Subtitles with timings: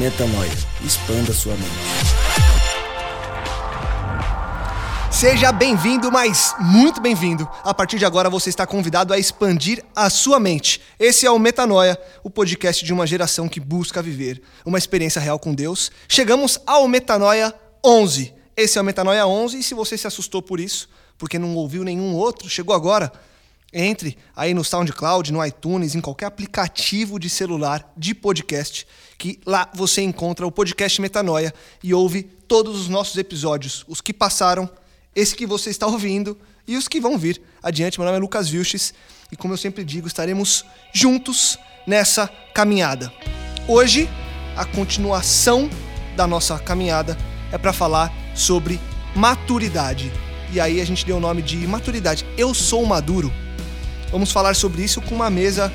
[0.00, 0.50] Metanoia.
[0.82, 1.70] Expanda sua mente.
[5.12, 7.46] Seja bem-vindo, mas muito bem-vindo.
[7.62, 10.80] A partir de agora você está convidado a expandir a sua mente.
[10.98, 15.38] Esse é o Metanoia, o podcast de uma geração que busca viver uma experiência real
[15.38, 15.92] com Deus.
[16.08, 17.52] Chegamos ao Metanoia
[17.84, 18.32] 11.
[18.56, 20.88] Esse é o Metanoia 11 e se você se assustou por isso,
[21.18, 23.12] porque não ouviu nenhum outro, chegou agora,
[23.72, 29.70] entre aí no SoundCloud, no iTunes, em qualquer aplicativo de celular de podcast, que lá
[29.74, 34.68] você encontra o podcast Metanoia e ouve todos os nossos episódios, os que passaram,
[35.14, 37.98] esse que você está ouvindo e os que vão vir adiante.
[37.98, 38.94] Meu nome é Lucas Vilches
[39.30, 43.12] e, como eu sempre digo, estaremos juntos nessa caminhada.
[43.68, 44.08] Hoje,
[44.56, 45.70] a continuação
[46.16, 47.16] da nossa caminhada
[47.52, 48.80] é para falar sobre
[49.14, 50.12] maturidade.
[50.52, 52.26] E aí a gente deu o nome de maturidade.
[52.36, 53.32] Eu sou maduro.
[54.10, 55.72] Vamos falar sobre isso com uma mesa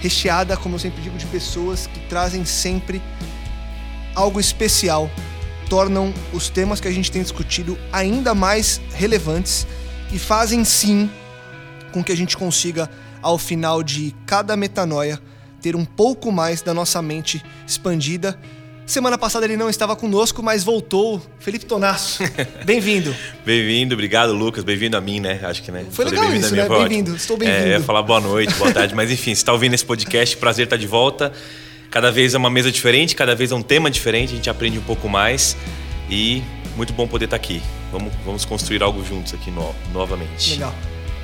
[0.00, 3.02] recheada, como eu sempre digo, de pessoas que trazem sempre
[4.14, 5.10] algo especial,
[5.68, 9.66] tornam os temas que a gente tem discutido ainda mais relevantes
[10.12, 11.10] e fazem sim
[11.92, 15.20] com que a gente consiga, ao final de cada metanoia,
[15.60, 18.38] ter um pouco mais da nossa mente expandida
[18.84, 21.22] Semana passada ele não estava conosco, mas voltou.
[21.38, 22.22] Felipe Tonasso,
[22.66, 23.14] bem-vindo.
[23.44, 24.64] bem-vindo, obrigado, Lucas.
[24.64, 25.40] Bem-vindo a mim, né?
[25.42, 25.86] Acho que, né?
[25.90, 26.68] Foi legal isso, né?
[26.68, 27.74] Bem-vindo, estou bem-vindo.
[27.74, 30.76] É, falar boa noite, boa tarde, mas enfim, você está ouvindo esse podcast, prazer estar
[30.76, 31.32] de volta.
[31.90, 34.78] Cada vez é uma mesa diferente, cada vez é um tema diferente, a gente aprende
[34.78, 35.56] um pouco mais
[36.10, 36.42] e
[36.76, 37.62] muito bom poder estar aqui.
[37.92, 40.52] Vamos, vamos construir algo juntos aqui no, novamente.
[40.52, 40.74] Legal.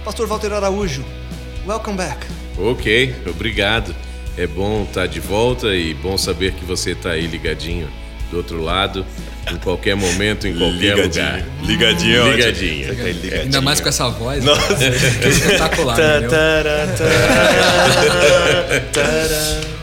[0.05, 1.05] Pastor Walter Araújo,
[1.67, 2.27] welcome back.
[2.57, 3.95] Ok, obrigado.
[4.39, 7.89] É bom estar tá de volta e bom saber que você está aí ligadinho
[8.31, 9.05] do outro lado,
[9.53, 11.05] em qualquer momento, em qualquer ligadinho.
[11.05, 11.45] lugar.
[11.63, 12.33] Ligadinho.
[12.33, 12.91] Ligadinho.
[12.91, 13.41] ligadinho.
[13.43, 14.43] Ainda mais com essa voz.
[14.43, 14.51] Né?
[14.51, 14.75] Nossa.
[14.75, 15.97] Que é espetacular.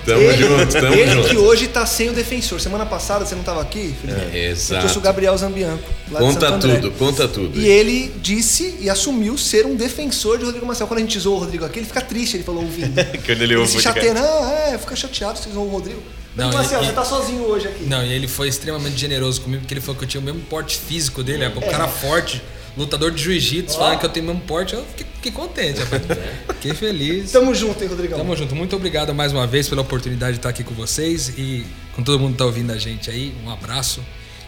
[0.06, 1.30] Tamo ele, junto, tamo ele junto.
[1.30, 2.62] que hoje tá sem o defensor.
[2.62, 4.38] Semana passada você não estava aqui, Felipe?
[4.38, 4.76] É, exato.
[4.76, 5.84] Eu trouxe o Gabriel Zambianco.
[6.12, 7.60] conta tudo, conta tudo.
[7.60, 10.86] E ele disse e assumiu ser um defensor de Rodrigo Marcel.
[10.86, 12.94] Quando a gente zoou o Rodrigo aqui, ele fica triste, ele falou ouvindo.
[13.26, 16.02] Quando ele, ele se chateia, não, é, fica chateado se zoou o Rodrigo.
[16.36, 17.86] Não, Marcel, e, você tá sozinho hoje aqui.
[17.86, 20.42] Não, e ele foi extremamente generoso comigo, porque ele falou que eu tinha o mesmo
[20.42, 21.48] porte físico dele, é.
[21.48, 22.42] o cara forte
[22.78, 26.04] lutador de jiu-jitsu, falando que eu tenho o mesmo porte, eu fiquei, fiquei contente, rapaz.
[26.56, 27.32] Fiquei feliz.
[27.32, 28.18] Tamo junto, hein, Rodrigão?
[28.18, 28.56] Tamo junto.
[28.56, 32.20] Muito obrigado mais uma vez pela oportunidade de estar aqui com vocês e com todo
[32.20, 33.36] mundo que tá ouvindo a gente aí.
[33.46, 34.02] Um abraço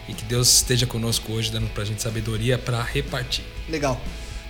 [0.08, 3.44] e que Deus esteja conosco hoje, dando pra gente sabedoria para repartir.
[3.68, 4.00] Legal.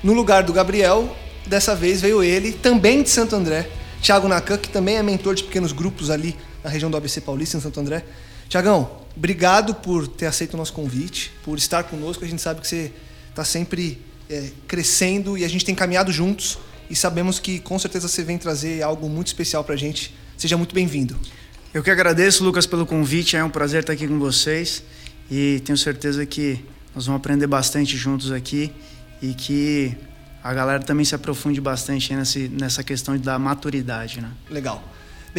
[0.02, 1.14] No lugar do Gabriel,
[1.46, 3.68] dessa vez veio ele, também de Santo André,
[4.00, 6.36] Thiago Nakan, que também é mentor de pequenos grupos ali
[6.68, 8.04] na região do ABC Paulista, em Santo André.
[8.46, 12.24] Tiagão, obrigado por ter aceito o nosso convite, por estar conosco.
[12.24, 12.92] A gente sabe que você
[13.30, 13.98] está sempre
[14.28, 16.58] é, crescendo e a gente tem caminhado juntos
[16.90, 20.14] e sabemos que com certeza você vem trazer algo muito especial para a gente.
[20.36, 21.18] Seja muito bem-vindo.
[21.72, 23.34] Eu que agradeço, Lucas, pelo convite.
[23.34, 24.82] É um prazer estar aqui com vocês
[25.30, 26.62] e tenho certeza que
[26.94, 28.70] nós vamos aprender bastante juntos aqui
[29.22, 29.96] e que
[30.44, 34.20] a galera também se aprofunde bastante nessa, nessa questão da maturidade.
[34.20, 34.30] Né?
[34.50, 34.82] Legal.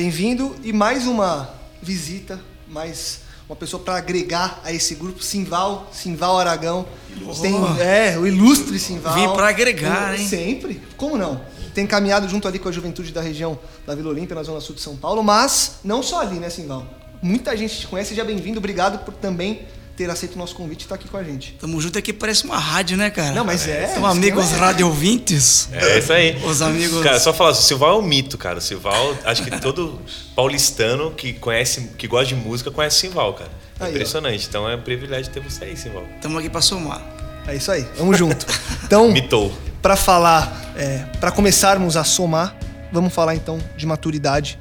[0.02, 1.50] Bem-vindo e mais uma
[1.82, 6.86] visita, mais uma pessoa para agregar a esse grupo, Simval, Simval Aragão.
[7.28, 7.34] Oh.
[7.34, 9.14] Tem, é, o ilustre Simval.
[9.14, 10.26] Vim para agregar, hein?
[10.26, 10.82] Sempre.
[10.96, 11.42] Como não?
[11.74, 14.74] Tem caminhado junto ali com a juventude da região da Vila Olímpia, na zona sul
[14.74, 16.88] de São Paulo, mas não só ali, né, Simval?
[17.22, 18.60] Muita gente te conhece, seja bem-vindo.
[18.60, 19.68] Obrigado por também
[20.00, 21.58] ter aceito o nosso convite e estar tá aqui com a gente.
[21.60, 23.34] Tamo junto aqui, parece uma rádio, né, cara?
[23.34, 23.86] Não, mas é.
[23.88, 24.56] São amigos é.
[24.56, 25.68] rádio ouvintes.
[25.74, 26.42] É isso aí.
[26.46, 27.04] Os amigos.
[27.04, 28.60] Cara, só falar, o Silval é um mito, cara.
[28.60, 30.00] O Silval, acho que todo
[30.34, 33.52] paulistano que conhece, que gosta de música, conhece o Silval, cara.
[33.78, 34.46] É aí, impressionante.
[34.46, 34.48] Ó.
[34.48, 36.06] Então é um privilégio ter você aí, Silval.
[36.22, 37.06] Tamo aqui pra somar.
[37.46, 38.46] É isso aí, vamos junto.
[38.86, 39.52] Então, Mitou.
[39.82, 42.56] Para falar, é, para começarmos a somar,
[42.92, 44.58] vamos falar então de maturidade.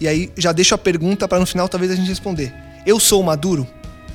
[0.00, 2.52] E aí já deixo a pergunta para no final talvez a gente responder.
[2.84, 3.66] Eu sou maduro?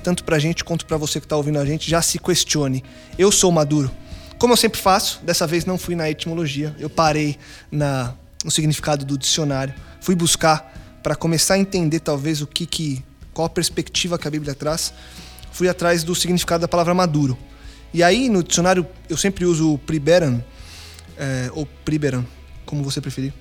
[0.08, 2.82] Tanto pra gente quanto pra você que tá ouvindo a gente, já se questione.
[3.20, 3.92] Eu sou maduro.
[4.40, 7.38] Como eu sempre faço, dessa vez não fui na etimologia, eu parei
[7.70, 13.04] na, no significado do dicionário, fui buscar para começar a entender talvez o que, que
[13.34, 14.94] qual a perspectiva que a Bíblia traz.
[15.52, 17.38] Fui atrás do significado da palavra maduro.
[17.94, 20.40] E aí no dicionário eu sempre uso o priberan
[21.18, 22.24] é, ou priberan,
[22.66, 23.34] como você preferir.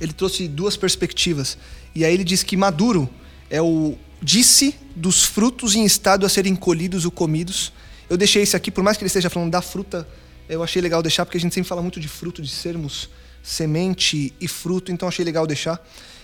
[0.00, 1.56] Ele trouxe duas perspectivas.
[1.94, 3.08] E aí ele diz que maduro
[3.48, 7.72] é o disse dos frutos em estado a serem colhidos ou comidos.
[8.08, 10.06] Eu deixei esse aqui, por mais que ele esteja falando da fruta,
[10.48, 13.08] eu achei legal deixar, porque a gente sempre fala muito de fruto, de sermos
[13.42, 15.80] semente e fruto, então achei legal deixar.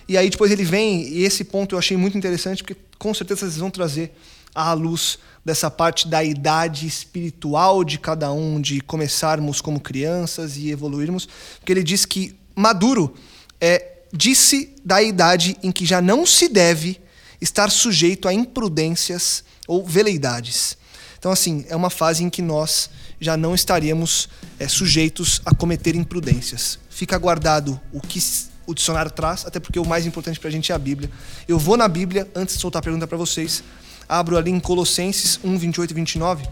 [0.09, 3.41] E aí depois ele vem, e esse ponto eu achei muito interessante, porque com certeza
[3.41, 4.13] vocês vão trazer
[4.55, 10.71] à luz dessa parte da idade espiritual de cada um, de começarmos como crianças e
[10.71, 13.15] evoluirmos, porque ele diz que maduro
[13.61, 17.01] é disse da idade em que já não se deve
[17.45, 20.79] estar sujeito a imprudências ou veleidades.
[21.19, 25.95] Então, assim, é uma fase em que nós já não estaríamos é, sujeitos a cometer
[25.95, 26.79] imprudências.
[26.89, 28.19] Fica guardado o que
[28.67, 31.11] o dicionário traz, até porque o mais importante para a gente é a Bíblia.
[31.47, 33.63] Eu vou na Bíblia, antes de soltar a pergunta para vocês,
[34.09, 36.49] abro ali em Colossenses 1, 28 e 29,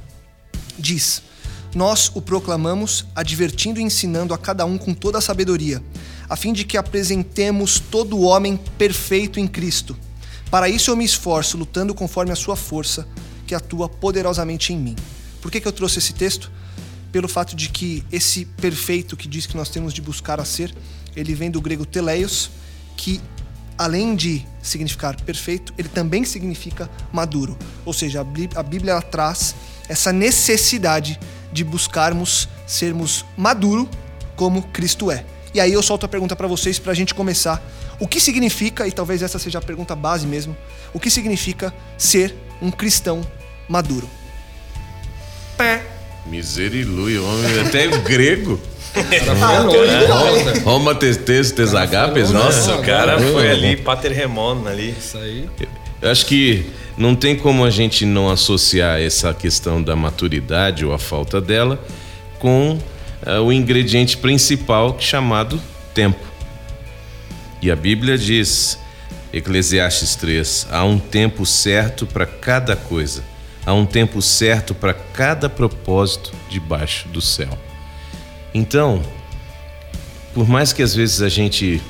[0.78, 1.22] diz:
[1.74, 5.82] Nós o proclamamos, advertindo e ensinando a cada um com toda a sabedoria,
[6.28, 9.96] a fim de que apresentemos todo o homem perfeito em Cristo.
[10.52, 13.08] Para isso eu me esforço, lutando conforme a sua força,
[13.46, 14.96] que atua poderosamente em mim.
[15.40, 16.52] Por que, que eu trouxe esse texto?
[17.10, 20.70] Pelo fato de que esse perfeito que diz que nós temos de buscar a ser,
[21.16, 22.50] ele vem do grego teleios,
[22.98, 23.18] que
[23.78, 27.56] além de significar perfeito, ele também significa maduro.
[27.86, 29.54] Ou seja, a Bíblia traz
[29.88, 31.18] essa necessidade
[31.50, 33.88] de buscarmos sermos maduro
[34.36, 35.24] como Cristo é.
[35.54, 37.62] E aí eu solto a pergunta para vocês para a gente começar.
[38.00, 40.56] O que significa, e talvez essa seja a pergunta base mesmo,
[40.92, 43.20] o que significa ser um cristão
[43.68, 44.08] maduro?
[45.56, 45.82] Pé.
[46.26, 48.60] Miserilui, homem, até grego.
[48.94, 52.76] Ah, Roma testes, tesagapes, Nossa, nossa.
[52.76, 54.94] o cara foi ali, Pater Remon ali.
[54.98, 55.48] Isso aí.
[56.00, 56.66] Eu acho que
[56.96, 61.82] não tem como a gente não associar essa questão da maturidade ou a falta dela
[62.38, 62.78] com
[63.26, 65.60] uh, o ingrediente principal chamado
[65.94, 66.20] tempo.
[67.60, 68.78] E a Bíblia diz,
[69.32, 73.24] Eclesiastes 3, há um tempo certo para cada coisa,
[73.64, 77.56] há um tempo certo para cada propósito debaixo do céu.
[78.52, 79.02] Então,
[80.34, 81.80] por mais que às vezes a gente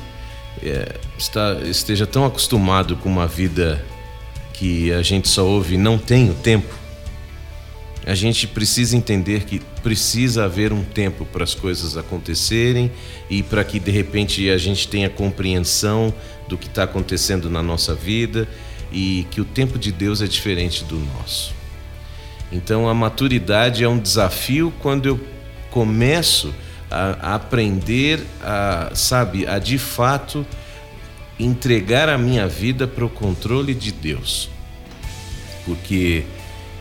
[0.62, 3.84] é, está, esteja tão acostumado com uma vida
[4.52, 6.81] que a gente só ouve não tenho tempo,
[8.04, 12.90] a gente precisa entender que precisa haver um tempo para as coisas acontecerem
[13.30, 16.12] e para que de repente a gente tenha compreensão
[16.48, 18.48] do que está acontecendo na nossa vida
[18.90, 21.54] e que o tempo de Deus é diferente do nosso.
[22.50, 25.20] Então a maturidade é um desafio quando eu
[25.70, 26.52] começo
[26.90, 30.44] a, aprender a, sabe, a de fato
[31.38, 34.50] entregar a minha vida para o controle de Deus.
[35.64, 36.24] Porque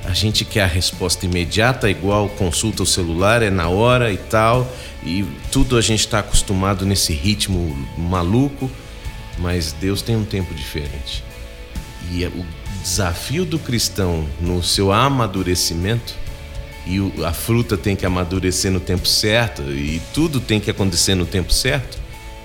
[0.05, 4.71] a gente quer a resposta imediata, igual consulta o celular, é na hora e tal,
[5.03, 8.69] e tudo a gente está acostumado nesse ritmo maluco,
[9.37, 11.23] mas Deus tem um tempo diferente.
[12.11, 12.45] E o
[12.81, 16.15] desafio do cristão no seu amadurecimento,
[16.85, 21.25] e a fruta tem que amadurecer no tempo certo, e tudo tem que acontecer no
[21.25, 21.99] tempo certo,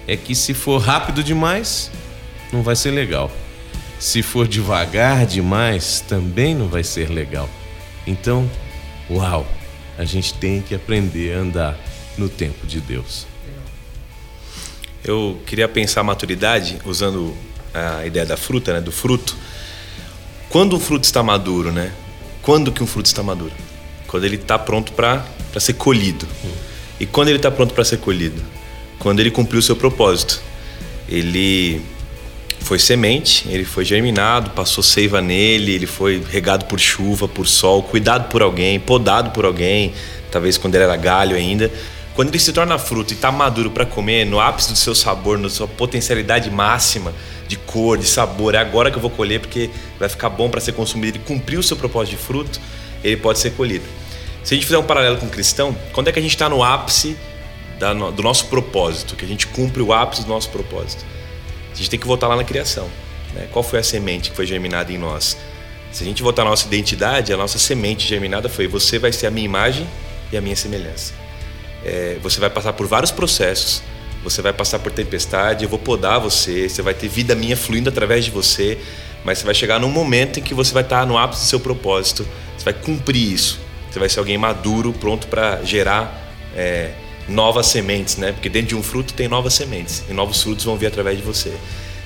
[0.07, 1.91] é que se for rápido demais,
[2.53, 3.33] não vai ser legal.
[3.99, 7.49] Se for devagar demais, também não vai ser legal.
[8.07, 8.49] Então,
[9.11, 9.47] uau,
[9.99, 11.79] a gente tem que aprender a andar
[12.19, 13.27] no tempo de Deus.
[15.03, 17.35] Eu queria pensar a maturidade usando
[17.73, 19.37] a ideia da fruta, né, do fruto.
[20.49, 21.93] Quando um fruto está maduro, né?
[22.43, 23.53] Quando que um fruto está maduro?
[24.07, 25.25] Quando ele está pronto para
[25.59, 26.27] ser colhido.
[26.99, 28.43] E quando ele está pronto para ser colhido?
[28.99, 30.41] Quando ele cumpriu o seu propósito.
[31.09, 31.83] Ele
[32.61, 37.83] foi semente, ele foi germinado, passou seiva nele, ele foi regado por chuva, por sol,
[37.83, 39.95] cuidado por alguém, podado por alguém,
[40.31, 41.71] talvez quando ele era galho ainda.
[42.15, 45.39] Quando ele se torna fruto e está maduro para comer, no ápice do seu sabor,
[45.39, 47.13] na sua potencialidade máxima
[47.47, 50.61] de cor, de sabor, é agora que eu vou colher porque vai ficar bom para
[50.61, 51.19] ser consumido.
[51.19, 52.61] Ele cumpriu o seu propósito de fruto,
[53.05, 53.85] ele pode ser colhido.
[54.43, 56.49] Se a gente fizer um paralelo com o cristão, quando é que a gente está
[56.49, 57.17] no ápice
[58.15, 61.05] do nosso propósito, que a gente cumpre o ápice do nosso propósito?
[61.77, 62.89] A gente tem que voltar lá na criação.
[63.35, 63.47] Né?
[63.53, 65.37] Qual foi a semente que foi germinada em nós?
[65.93, 69.27] Se a gente voltar na nossa identidade, a nossa semente germinada foi: você vai ser
[69.27, 69.87] a minha imagem
[70.33, 71.13] e a minha semelhança.
[71.85, 73.83] É, você vai passar por vários processos,
[74.25, 77.91] você vai passar por tempestade, eu vou podar você, você vai ter vida minha fluindo
[77.91, 78.79] através de você,
[79.23, 81.61] mas você vai chegar num momento em que você vai estar no ápice do seu
[81.61, 83.61] propósito, você vai cumprir isso.
[83.91, 86.93] Você vai ser alguém maduro, pronto para gerar é,
[87.29, 88.33] novas sementes, né?
[88.33, 91.23] Porque dentro de um fruto tem novas sementes e novos frutos vão vir através de
[91.23, 91.53] você.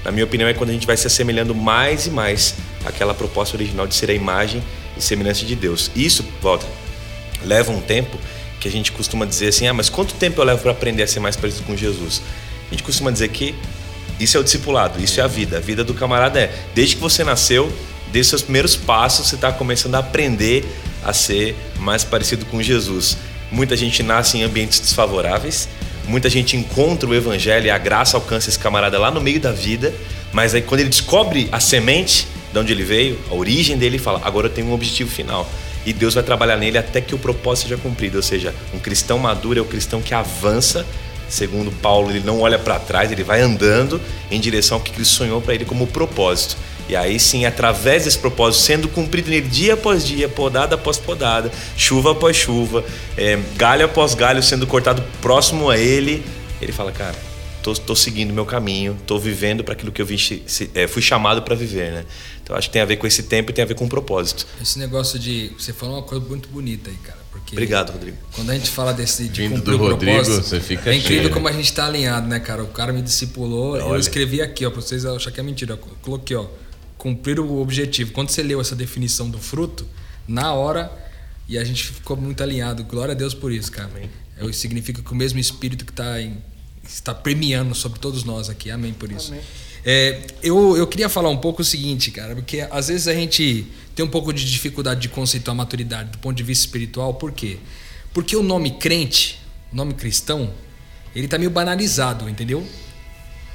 [0.04, 3.56] Na minha opinião, é quando a gente vai se assemelhando mais e mais àquela proposta
[3.56, 4.62] original de ser a imagem
[4.96, 5.90] e semelhança de Deus.
[5.94, 6.66] Isso, Walter,
[7.44, 8.16] leva um tempo
[8.58, 11.06] que a gente costuma dizer assim: ah, mas quanto tempo eu levo para aprender a
[11.06, 12.22] ser mais parecido com Jesus?
[12.68, 13.54] A gente costuma dizer que
[14.18, 15.58] isso é o discipulado, isso é a vida.
[15.58, 17.70] A vida do camarada é, desde que você nasceu,
[18.12, 20.64] desde seus primeiros passos, você está começando a aprender
[21.02, 23.16] a ser mais parecido com Jesus.
[23.50, 25.68] Muita gente nasce em ambientes desfavoráveis,
[26.06, 29.52] muita gente encontra o evangelho e a graça alcança esse camarada lá no meio da
[29.52, 29.92] vida,
[30.32, 34.02] mas aí quando ele descobre a semente de onde ele veio, a origem dele, ele
[34.02, 35.48] fala: agora eu tenho um objetivo final.
[35.84, 38.18] E Deus vai trabalhar nele até que o propósito seja cumprido.
[38.18, 40.86] Ou seja, um cristão maduro é o cristão que avança
[41.30, 45.14] Segundo Paulo, ele não olha para trás, ele vai andando em direção ao que Cristo
[45.14, 46.56] sonhou para ele como propósito.
[46.88, 51.50] E aí sim, através desse propósito sendo cumprido nele dia após dia, podada após podada,
[51.76, 52.84] chuva após chuva,
[53.16, 56.26] é, galho após galho sendo cortado próximo a ele,
[56.60, 57.14] ele fala, cara,
[57.62, 60.16] tô, tô seguindo meu caminho, tô vivendo para aquilo que eu vim,
[60.74, 62.04] é, fui chamado para viver, né?
[62.42, 63.88] Então acho que tem a ver com esse tempo e tem a ver com o
[63.88, 64.44] propósito.
[64.60, 67.19] Esse negócio de você falou uma coisa muito bonita aí, cara.
[67.30, 68.16] Porque Obrigado, Rodrigo.
[68.32, 70.96] Quando a gente fala desse de Vindo cumprir do o Rodrigo, propósito, você fica é
[70.96, 71.34] incrível cheio.
[71.34, 72.62] como a gente está alinhado, né, cara?
[72.62, 74.00] O cara me discipulou, eu Olha.
[74.00, 75.72] escrevi aqui, ó, para vocês acharem que é mentira.
[75.74, 76.46] Eu coloquei, ó,
[76.98, 78.12] cumprir o objetivo.
[78.12, 79.86] Quando você leu essa definição do fruto,
[80.26, 80.90] na hora,
[81.48, 82.84] e a gente ficou muito alinhado.
[82.84, 83.90] Glória a Deus por isso, cara.
[84.38, 86.38] É, significa que o mesmo Espírito que está em,
[86.86, 88.70] está premiando sobre todos nós aqui.
[88.70, 89.34] Amém por isso.
[89.84, 93.66] É, eu, eu queria falar um pouco o seguinte, cara, porque às vezes a gente
[94.00, 97.58] tem um pouco de dificuldade de conceituar maturidade do ponto de vista espiritual, por quê?
[98.14, 99.38] Porque o nome crente,
[99.70, 100.54] o nome cristão,
[101.14, 102.66] ele tá meio banalizado, entendeu?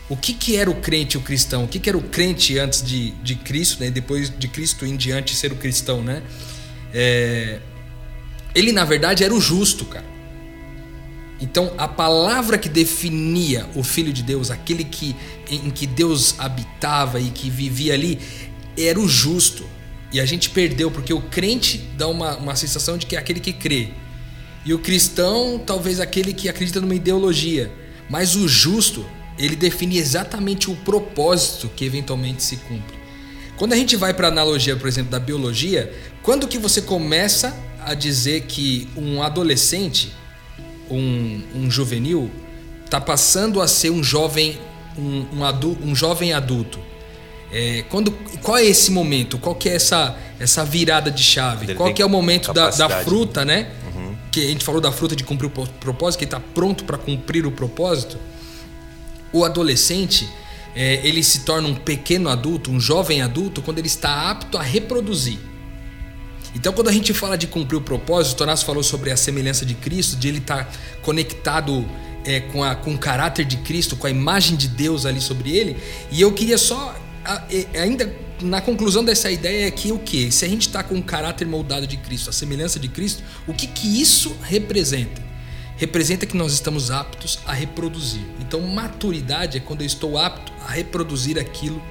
[0.08, 1.64] O que, que era o crente e o cristão?
[1.64, 3.90] O que, que era o crente antes de, de Cristo, né?
[3.90, 6.22] depois de Cristo em diante ser o cristão, né?
[6.94, 7.60] É,
[8.54, 10.06] Ele, na verdade, era o justo, cara.
[11.42, 15.16] Então, a palavra que definia o Filho de Deus, aquele que,
[15.50, 18.20] em que Deus habitava e que vivia ali,
[18.78, 19.74] era o justo.
[20.16, 23.42] E a gente perdeu, porque o crente dá uma, uma sensação de que é aquele
[23.42, 23.90] que crê.
[24.66, 27.70] E o cristão, talvez aquele que acredita numa ideologia.
[28.10, 29.06] Mas o justo,
[29.38, 32.96] ele define exatamente o propósito que eventualmente se cumpre.
[33.58, 35.94] Quando a gente vai para a analogia, por exemplo, da biologia,
[36.24, 40.14] quando que você começa a dizer que um adolescente,
[40.90, 42.32] um, um juvenil,
[42.86, 44.58] está passando a ser um jovem,
[44.98, 46.80] um, um, adu, um jovem adulto?
[47.52, 48.12] É, quando,
[48.42, 49.38] qual é esse momento?
[49.38, 51.66] Qual que é essa, essa virada de chave?
[51.66, 53.72] Ele Qual que é o momento da, da fruta, né?
[54.32, 56.98] Que a gente falou da fruta de cumprir o pro- propósito, que está pronto para
[56.98, 58.18] cumprir o propósito.
[59.32, 60.28] O adolescente,
[60.76, 64.62] é, ele se torna um pequeno adulto, um jovem adulto, quando ele está apto a
[64.62, 65.40] reproduzir.
[66.54, 69.76] Então, quando a gente fala de cumprir o propósito, Tonás falou sobre a semelhança de
[69.76, 70.70] Cristo, de ele estar
[71.02, 71.86] conectado
[72.26, 75.56] é, com, a, com o caráter de Cristo, com a imagem de Deus ali sobre
[75.56, 75.78] ele.
[76.12, 76.96] E eu queria só,
[77.80, 80.32] ainda na conclusão dessa ideia, é que o que?
[80.32, 83.54] Se a gente está com o caráter moldado de Cristo, a semelhança de Cristo, o
[83.54, 85.24] que, que isso representa?
[85.78, 88.24] Representa que nós estamos aptos a reproduzir.
[88.40, 91.82] Então, maturidade é quando eu estou apto a reproduzir aquilo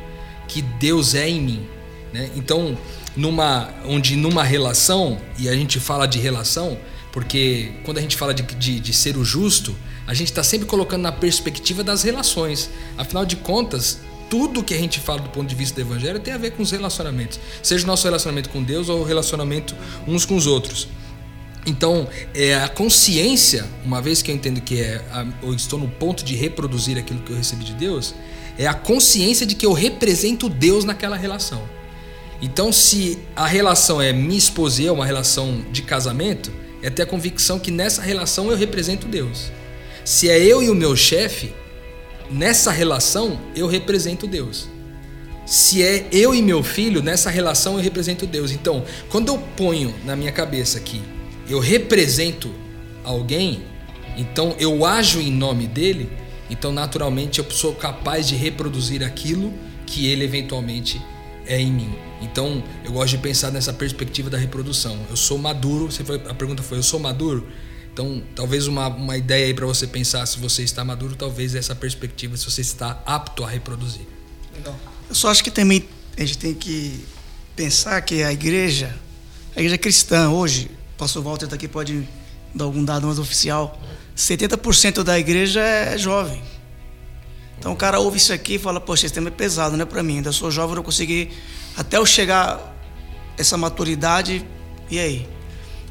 [0.49, 1.67] que Deus é em mim.
[2.13, 2.31] Né?
[2.37, 2.79] Então,
[3.17, 6.79] numa, onde numa relação, e a gente fala de relação,
[7.13, 9.75] porque quando a gente fala de, de, de ser o justo,
[10.07, 12.71] a gente está sempre colocando na perspectiva das relações.
[12.97, 16.33] Afinal de contas, tudo que a gente fala do ponto de vista do evangelho tem
[16.33, 19.75] a ver com os relacionamentos, seja o nosso relacionamento com Deus ou o relacionamento
[20.07, 20.89] uns com os outros.
[21.67, 25.03] Então, é, a consciência, uma vez que eu entendo que é,
[25.43, 28.15] eu estou no ponto de reproduzir aquilo que eu recebi de Deus,
[28.59, 31.63] é a consciência de que eu represento Deus naquela relação.
[32.43, 36.53] Então, se a relação é minha esposa e eu, uma relação de casamento,
[36.83, 39.51] é ter a convicção que nessa relação eu represento Deus.
[40.05, 41.55] Se é eu e o meu chefe,
[42.31, 44.69] nessa relação eu represento Deus.
[45.47, 48.51] Se é eu e meu filho, nessa relação eu represento Deus.
[48.51, 51.03] Então, quando eu ponho na minha cabeça que
[51.49, 52.51] eu represento
[53.05, 53.63] alguém,
[54.17, 56.11] então eu ajo em nome dele,
[56.49, 59.53] então naturalmente eu sou capaz de reproduzir aquilo
[59.87, 61.01] que ele eventualmente
[61.47, 61.95] é em mim.
[62.23, 64.99] Então, eu gosto de pensar nessa perspectiva da reprodução.
[65.11, 67.47] Eu sou maduro, você foi, a pergunta foi: eu sou maduro?
[67.95, 71.77] Então, talvez uma, uma ideia aí para você pensar se você está maduro, talvez essa
[71.77, 74.05] perspectiva, se você está apto a reproduzir.
[75.09, 77.05] Eu só acho que também a gente tem que
[77.55, 78.93] pensar que a igreja,
[79.55, 82.09] a igreja cristã hoje, o pastor Walter tá aqui pode
[82.53, 83.81] dar algum dado mais oficial,
[84.17, 86.43] 70% da igreja é jovem.
[87.61, 89.87] Então o cara ouve isso aqui e fala, poxa, esse tema é pesado, não é
[89.87, 91.31] para mim, ainda sou jovem, não consegui
[91.77, 92.75] Até eu chegar
[93.39, 94.45] essa maturidade,
[94.91, 95.34] e aí?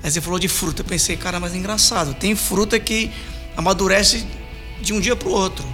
[0.04, 2.14] Aí você falou de fruta, eu pensei, cara, mas é engraçado.
[2.14, 3.10] Tem fruta que
[3.56, 4.26] amadurece
[4.82, 5.66] de um dia para o outro.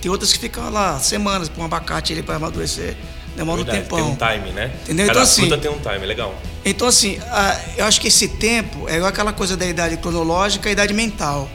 [0.00, 2.96] Tem outras que ficam lá semanas para um abacate ele para amadurecer.
[3.36, 4.16] Demora Verdade, um tempão.
[4.16, 4.72] Tem um time, né?
[4.84, 5.06] Entendeu?
[5.06, 6.34] Cada Então, assim, fruta tem um time, legal.
[6.64, 10.68] Então, assim, a- eu acho que esse tempo é igual aquela coisa da idade cronológica
[10.68, 11.50] e idade mental.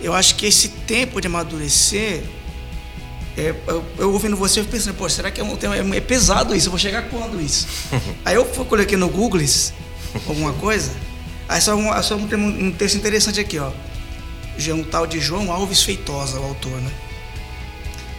[0.00, 2.22] Eu acho que esse tempo de amadurecer.
[3.38, 6.54] é, eu, eu ouvindo você, eu pensando, pô, será que é, um, tema- é pesado
[6.54, 6.68] isso?
[6.68, 7.66] Eu vou chegar quando isso?
[8.24, 9.42] Aí eu coloquei no Google
[10.26, 10.90] alguma coisa.
[11.48, 13.70] Aí só, um, só um, um texto interessante aqui, ó.
[14.70, 16.90] Um tal de João Alves Feitosa, o autor, né?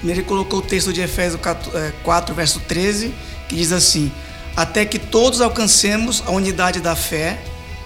[0.04, 3.14] Ele colocou o texto de Efésios 4, eh, 4, verso 13,
[3.50, 4.12] que diz assim:
[4.56, 7.40] Até que todos alcancemos a unidade da fé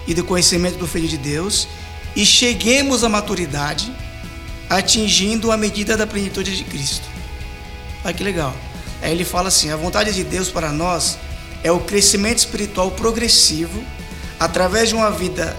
[0.05, 1.67] e do conhecimento do Filho de Deus
[2.15, 3.91] e cheguemos à maturidade,
[4.69, 7.07] atingindo a medida da plenitude de Cristo.
[8.03, 8.53] Olha que legal.
[9.01, 11.17] Aí ele fala assim: a vontade de Deus para nós
[11.63, 13.81] é o crescimento espiritual progressivo
[14.41, 15.55] através de uma vida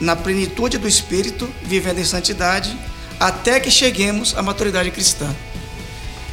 [0.00, 2.74] na plenitude do Espírito, vivendo em santidade,
[3.20, 5.28] até que cheguemos à maturidade cristã.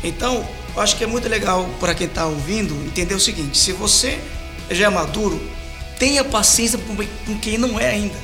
[0.01, 3.73] Então, eu acho que é muito legal para quem está ouvindo entender o seguinte: se
[3.73, 4.17] você
[4.71, 5.37] já é maduro,
[5.99, 6.79] tenha paciência
[7.25, 8.15] com quem não é ainda.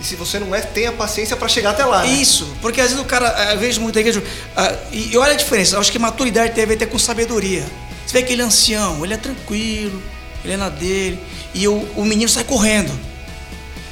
[0.00, 2.02] E se você não é, tenha paciência para chegar até lá.
[2.02, 2.14] né?
[2.14, 4.24] Isso, porque às vezes o cara, eh, eu vejo muita igreja,
[4.56, 6.98] ah, e, e olha a diferença, eu acho que maturidade tem a ver até com
[6.98, 7.66] sabedoria.
[8.06, 10.02] Você vê aquele ancião, ele é tranquilo,
[10.44, 11.18] ele é na dele,
[11.54, 12.92] e o, o menino sai correndo.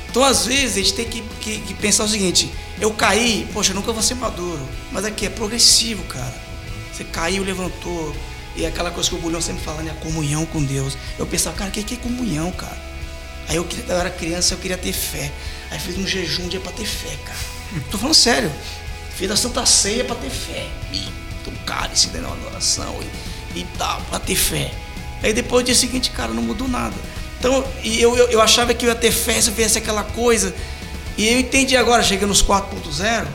[0.09, 3.71] Então às vezes a gente tem que, que- que pensar o seguinte, eu caí, poxa,
[3.73, 6.35] eu nunca vou ser maduro, mas aqui é progressivo, cara.
[6.92, 8.14] Você caiu, levantou,
[8.57, 10.97] e é aquela coisa que o Bulhão sempre fala, né, a comunhão com Deus.
[11.19, 12.76] Eu pensava, cara, o que que é comunhão, cara?
[13.49, 15.30] Aí eu, eu era criança, eu queria ter fé.
[15.71, 17.38] Aí fiz um jejum um dia pra ter fé, cara.
[17.90, 18.50] Tô falando sério.
[19.16, 20.66] Fiz a Santa Ceia pra ter fé.
[20.92, 20.99] E
[21.49, 22.97] um cálice dando uma oração
[23.54, 24.73] e, e tal, pra ter fé.
[25.22, 26.94] Aí depois, no dia seguinte, cara, não mudou nada.
[27.38, 30.02] Então, e eu, eu, eu achava que eu ia ter fé se eu viesse aquela
[30.02, 30.54] coisa.
[31.16, 33.26] E eu entendi agora, chegando nos 4.0,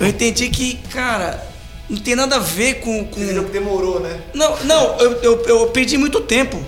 [0.00, 1.46] eu entendi que, cara,
[1.88, 3.04] não tem nada a ver com.
[3.04, 3.20] com...
[3.50, 4.20] Demorou, né?
[4.34, 6.62] Não, não, eu, eu, eu perdi muito tempo.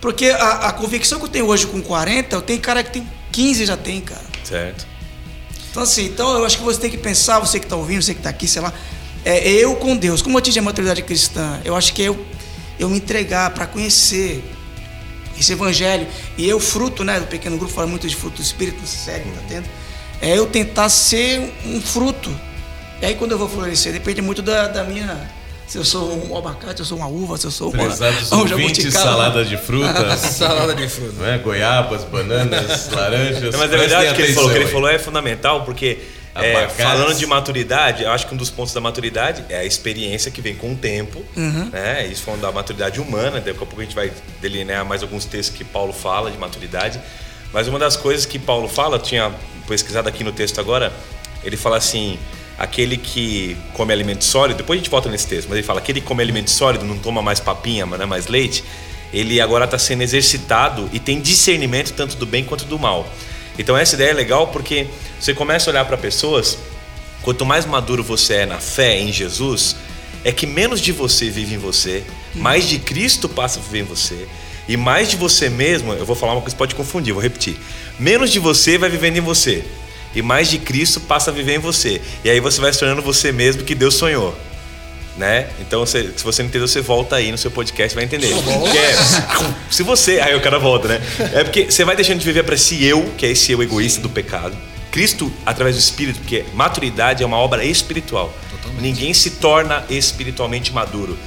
[0.00, 3.06] Porque a, a convicção que eu tenho hoje com 40, eu tenho cara que tem
[3.32, 4.22] 15 já tem, cara.
[4.44, 4.86] Certo.
[5.70, 8.14] Então assim, então eu acho que você tem que pensar, você que está ouvindo, você
[8.14, 8.72] que está aqui, sei lá,
[9.24, 10.22] é eu com Deus.
[10.22, 11.60] Como eu atingir a maturidade cristã?
[11.64, 12.26] Eu acho que é eu,
[12.78, 14.42] eu me entregar para conhecer
[15.38, 16.06] esse evangelho.
[16.36, 19.42] E eu, fruto, né, do pequeno grupo, fala muito de fruto do Espírito, sério, tá
[19.48, 19.68] tendo?
[20.20, 22.30] É eu tentar ser um fruto.
[23.00, 25.36] E aí quando eu vou florescer, depende muito da, da minha...
[25.68, 28.32] Se eu sou um abacate, se eu sou uma uva, se eu sou uma, Prezados
[28.32, 29.04] um ouvintes, jabuticaba.
[29.04, 31.12] salada de frutas, Salada de fruta.
[31.18, 31.36] não é?
[31.38, 33.52] goiabas, bananas, laranjas.
[33.52, 35.98] Não, mas é verdade que ele falou, o que ele falou é fundamental, porque
[36.44, 36.76] é, Abacates.
[36.76, 40.40] falando de maturidade, eu acho que um dos pontos da maturidade é a experiência que
[40.40, 41.22] vem com o tempo,
[41.72, 42.06] né?
[42.06, 45.56] Isso falando da maturidade humana, daqui a pouco a gente vai delinear mais alguns textos
[45.56, 47.00] que Paulo fala de maturidade.
[47.52, 49.32] Mas uma das coisas que Paulo fala, eu tinha
[49.66, 50.92] pesquisado aqui no texto agora,
[51.42, 52.18] ele fala assim:
[52.58, 56.00] aquele que come alimento sólido, depois a gente volta nesse texto, mas ele fala: aquele
[56.00, 58.64] que come alimento sólido, não toma mais papinha, não é mais leite,
[59.12, 63.08] ele agora está sendo exercitado e tem discernimento tanto do bem quanto do mal.
[63.58, 64.86] Então essa ideia é legal porque
[65.20, 66.58] você começa a olhar para pessoas,
[67.22, 69.76] quanto mais maduro você é na fé em Jesus,
[70.24, 73.84] é que menos de você vive em você, mais de Cristo passa a viver em
[73.84, 74.28] você.
[74.68, 77.56] E mais de você mesmo, eu vou falar uma coisa que pode confundir, vou repetir.
[77.98, 79.64] Menos de você vai vivendo em você.
[80.14, 82.00] E mais de Cristo passa a viver em você.
[82.22, 84.36] E aí você vai se tornando você mesmo que Deus sonhou.
[85.18, 85.48] Né?
[85.60, 88.32] Então, você- se você não entendeu, você volta aí no seu podcast e vai entender.
[88.34, 88.94] Porque é-
[89.68, 90.20] se você.
[90.20, 91.00] Aí o cara volta, né?
[91.34, 94.00] É porque você vai deixando de viver para esse eu, que é esse eu egoísta
[94.00, 94.56] do pecado.
[94.92, 98.32] Cristo, através do Espírito, porque maturidade é uma obra espiritual.
[98.80, 101.18] Ninguém se torna espiritualmente maduro.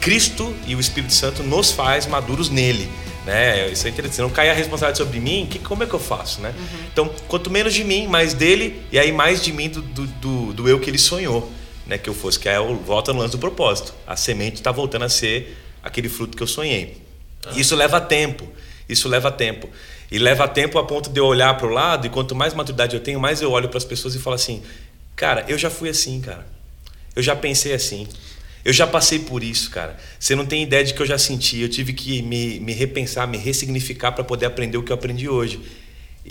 [0.00, 2.86] Cristo e o Espírito Santo nos faz maduros nele.
[3.26, 3.68] Né?
[3.70, 4.20] Isso é interessante.
[4.20, 6.40] Não cai a responsabilidade sobre mim, que, como é que eu faço?
[6.40, 6.52] Né?
[6.92, 10.52] Então, quanto menos de mim, mais dele, e aí mais de mim do, do, do-
[10.52, 11.50] do eu que ele sonhou
[11.88, 13.94] né, que eu fosse, que é o volta no lance do propósito.
[14.06, 16.98] A semente está voltando a ser aquele fruto que eu sonhei.
[17.56, 18.46] Isso leva tempo.
[18.88, 19.68] Isso leva tempo.
[20.10, 22.94] E leva tempo a ponto de eu olhar para o lado e quanto mais maturidade
[22.94, 24.62] eu tenho, mais eu olho para as pessoas e falo assim:
[25.16, 26.46] "Cara, eu já fui assim, cara.
[27.16, 28.06] Eu já pensei assim.
[28.64, 29.96] Eu já passei por isso, cara.
[30.18, 31.60] Você não tem ideia de que eu já senti.
[31.60, 35.28] Eu tive que me, me repensar, me ressignificar para poder aprender o que eu aprendi
[35.28, 35.60] hoje.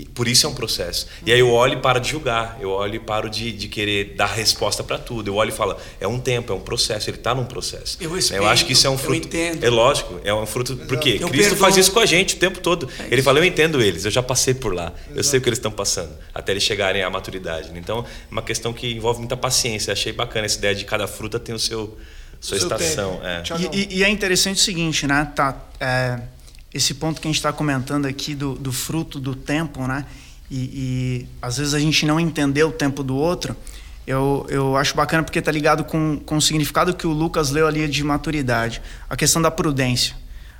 [0.00, 1.08] E por isso é um processo.
[1.26, 2.56] E aí eu olho e paro de julgar.
[2.60, 5.28] Eu olho e paro de, de querer dar resposta para tudo.
[5.28, 7.10] Eu olho e falo, é um tempo, é um processo.
[7.10, 7.96] Ele está num processo.
[8.00, 9.26] Eu eu respeito, acho que isso é um eu fruto.
[9.26, 9.64] entendo.
[9.64, 10.76] É lógico, é um fruto.
[10.76, 11.56] Porque Eu Cristo perdoo.
[11.58, 12.88] faz isso com a gente o tempo todo.
[13.10, 14.92] Ele fala, eu entendo eles, eu já passei por lá.
[15.14, 16.12] Eu sei o que eles estão passando.
[16.32, 17.70] Até eles chegarem à maturidade.
[17.74, 19.92] Então, é uma questão que envolve muita paciência.
[19.92, 21.98] Achei bacana essa ideia de cada fruta tem o seu,
[22.40, 23.42] Sua Seu estação, é.
[23.72, 25.32] E, e- e é interessante o seguinte, né?
[25.34, 26.20] Tá, é,
[26.78, 30.06] esse ponto que a gente está comentando aqui do, do fruto do tempo, né?
[30.50, 33.54] E, e às vezes a gente não entendeu o tempo do outro.
[34.06, 37.66] Eu, eu acho bacana porque tá ligado com, com o significado que o Lucas leu
[37.66, 38.80] ali de maturidade.
[39.10, 40.14] A questão da prudência.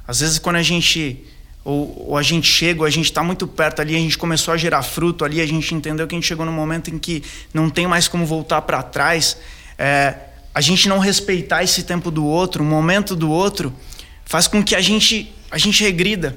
[0.06, 1.24] Às vezes quando a gente
[1.64, 4.52] ou, ou a gente chega, ou a gente está muito perto ali, a gente começou
[4.52, 7.22] a gerar fruto ali, a gente entendeu que a gente chegou num momento em que
[7.52, 9.36] não tem mais como voltar para trás.
[9.78, 10.14] É,
[10.54, 13.72] a gente não respeitar esse tempo do outro, o momento do outro,
[14.24, 16.36] faz com que a gente a gente regrida,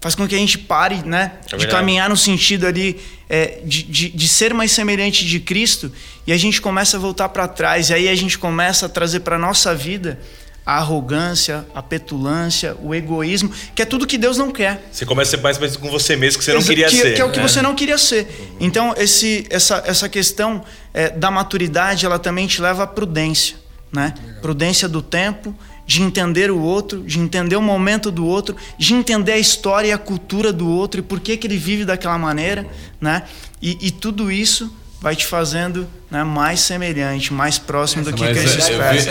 [0.00, 1.72] faz com que a gente pare, né, de verdade.
[1.72, 5.90] caminhar no sentido ali é, de, de, de ser mais semelhante de Cristo
[6.26, 9.20] e a gente começa a voltar para trás e aí a gente começa a trazer
[9.20, 10.18] para nossa vida
[10.64, 14.88] a arrogância, a petulância, o egoísmo, que é tudo que Deus não quer.
[14.90, 16.96] Você começa a ser mais parecido com você mesmo, que você não Exa- queria que,
[16.96, 17.14] ser.
[17.14, 17.48] Que é o que né?
[17.48, 18.26] você não queria ser.
[18.58, 23.56] Então, esse, essa, essa questão é, da maturidade, ela também te leva à prudência.
[23.92, 24.12] Né?
[24.42, 25.56] Prudência do tempo,
[25.86, 29.92] de entender o outro, de entender o momento do outro, de entender a história e
[29.92, 32.66] a cultura do outro e por que, que ele vive daquela maneira.
[33.00, 33.22] Né?
[33.62, 38.36] E, e tudo isso vai te fazendo né, mais semelhante, mais próximo do que Mas,
[38.38, 39.10] Cristo é- espera.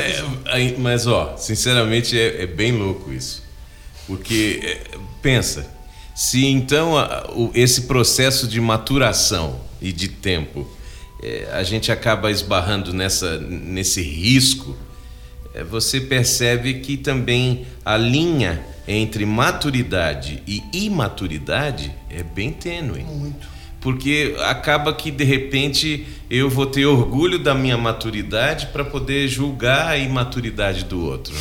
[0.57, 3.41] é- é- mas, ó, sinceramente é, é bem louco isso.
[4.05, 5.65] Porque, é, pensa,
[6.13, 10.67] se então a- o- esse processo de maturação e de tempo
[11.23, 14.75] é, a gente acaba esbarrando nessa, nesse risco,
[15.63, 23.03] você percebe que também a linha entre maturidade e imaturidade é bem tênue.
[23.03, 23.55] Muito.
[23.79, 29.89] Porque acaba que de repente eu vou ter orgulho da minha maturidade para poder julgar
[29.89, 31.33] a imaturidade do outro.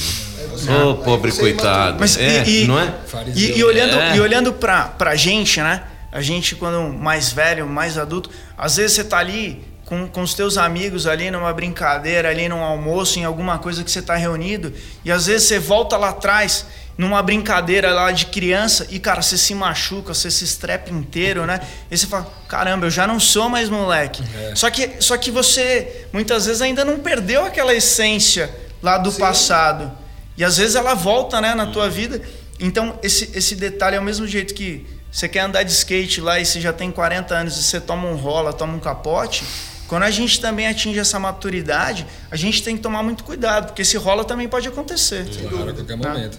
[0.64, 0.84] Né?
[0.84, 1.96] Ô, pobre você é coitado.
[1.98, 2.94] Mas é, e, não é?
[3.34, 4.16] E, e olhando, É.
[4.16, 5.84] e olhando pra, pra gente, né?
[6.12, 9.60] A gente, quando mais velho, mais adulto, às vezes você tá ali
[9.94, 13.90] com, com os teus amigos ali numa brincadeira, ali num almoço, em alguma coisa que
[13.90, 14.72] você tá reunido,
[15.04, 16.66] e às vezes você volta lá atrás,
[16.98, 21.60] numa brincadeira lá de criança, e cara, você se machuca, você se estrepa inteiro, né?
[21.90, 24.22] E você fala, caramba, eu já não sou mais moleque.
[24.54, 28.52] Só, que, só que você, muitas vezes, ainda não perdeu aquela essência
[28.82, 29.90] lá do passado.
[30.36, 32.20] E às vezes ela volta, né, na tua vida.
[32.60, 36.38] Então, esse, esse detalhe é o mesmo jeito que você quer andar de skate lá
[36.38, 39.44] e você já tem 40 anos e você toma um rola, toma um capote.
[39.88, 43.82] Quando a gente também atinge essa maturidade, a gente tem que tomar muito cuidado, porque
[43.82, 45.26] esse rola também pode acontecer.
[45.48, 46.38] Claro, a qualquer momento.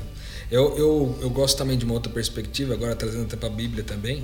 [0.49, 3.83] Eu, eu, eu gosto também de uma outra perspectiva, agora trazendo até para a Bíblia
[3.83, 4.23] também.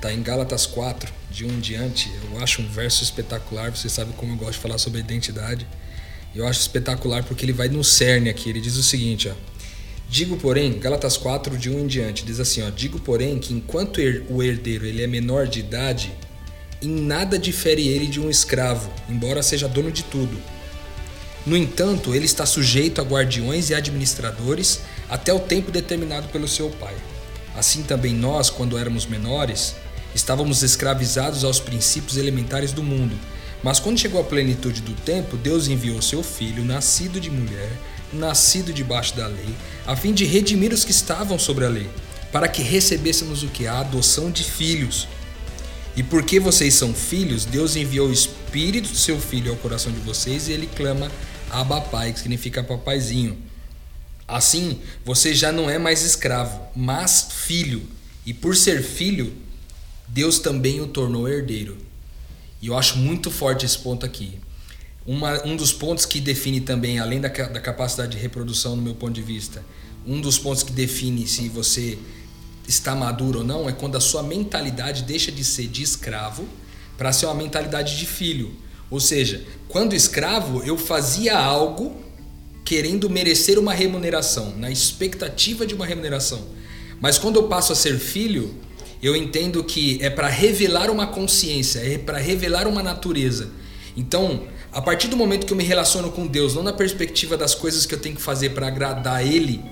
[0.00, 2.12] Tá em Gálatas 4, de um em diante.
[2.30, 3.74] Eu acho um verso espetacular.
[3.74, 5.66] Você sabe como eu gosto de falar sobre identidade.
[6.34, 8.50] Eu acho espetacular porque ele vai no cerne aqui.
[8.50, 9.34] Ele diz o seguinte, ó.
[10.08, 12.70] Digo, porém, Gálatas 4, de um em diante, diz assim, ó.
[12.70, 13.98] Digo, porém, que enquanto
[14.28, 16.12] o herdeiro ele é menor de idade,
[16.84, 20.36] em nada difere ele de um escravo, embora seja dono de tudo.
[21.46, 26.70] No entanto, ele está sujeito a guardiões e administradores até o tempo determinado pelo seu
[26.70, 26.94] pai.
[27.54, 29.76] Assim também nós, quando éramos menores,
[30.14, 33.16] estávamos escravizados aos princípios elementares do mundo.
[33.62, 37.72] Mas quando chegou a plenitude do tempo, Deus enviou seu filho, nascido de mulher,
[38.12, 39.54] nascido debaixo da lei,
[39.86, 41.88] a fim de redimir os que estavam sobre a lei,
[42.32, 43.66] para que recebêssemos o que?
[43.66, 45.08] A adoção de filhos.
[45.96, 50.00] E porque vocês são filhos, Deus enviou o Espírito do seu Filho ao coração de
[50.00, 51.10] vocês e ele clama
[51.50, 53.38] Abba Pai, que significa papaizinho.
[54.26, 57.82] Assim, você já não é mais escravo, mas filho.
[58.26, 59.34] E por ser filho,
[60.08, 61.76] Deus também o tornou herdeiro.
[62.60, 64.38] E eu acho muito forte esse ponto aqui.
[65.06, 68.94] Uma- um dos pontos que define também, além da, da capacidade de reprodução, no meu
[68.94, 69.62] ponto de vista,
[70.06, 71.98] um dos pontos que define se você
[72.66, 76.46] está maduro ou não é quando a sua mentalidade deixa de ser de escravo
[76.96, 78.54] para ser uma mentalidade de filho.
[78.90, 82.04] Ou seja, quando escravo, eu fazia algo
[82.64, 86.46] querendo merecer uma remuneração, na expectativa de uma remuneração.
[87.00, 88.54] Mas quando eu passo a ser filho,
[89.02, 93.50] eu entendo que é para revelar uma consciência, é para revelar uma natureza.
[93.96, 97.54] Então, a partir do momento que eu me relaciono com Deus, não na perspectiva das
[97.54, 99.62] coisas que eu tenho que fazer para agradar Ele,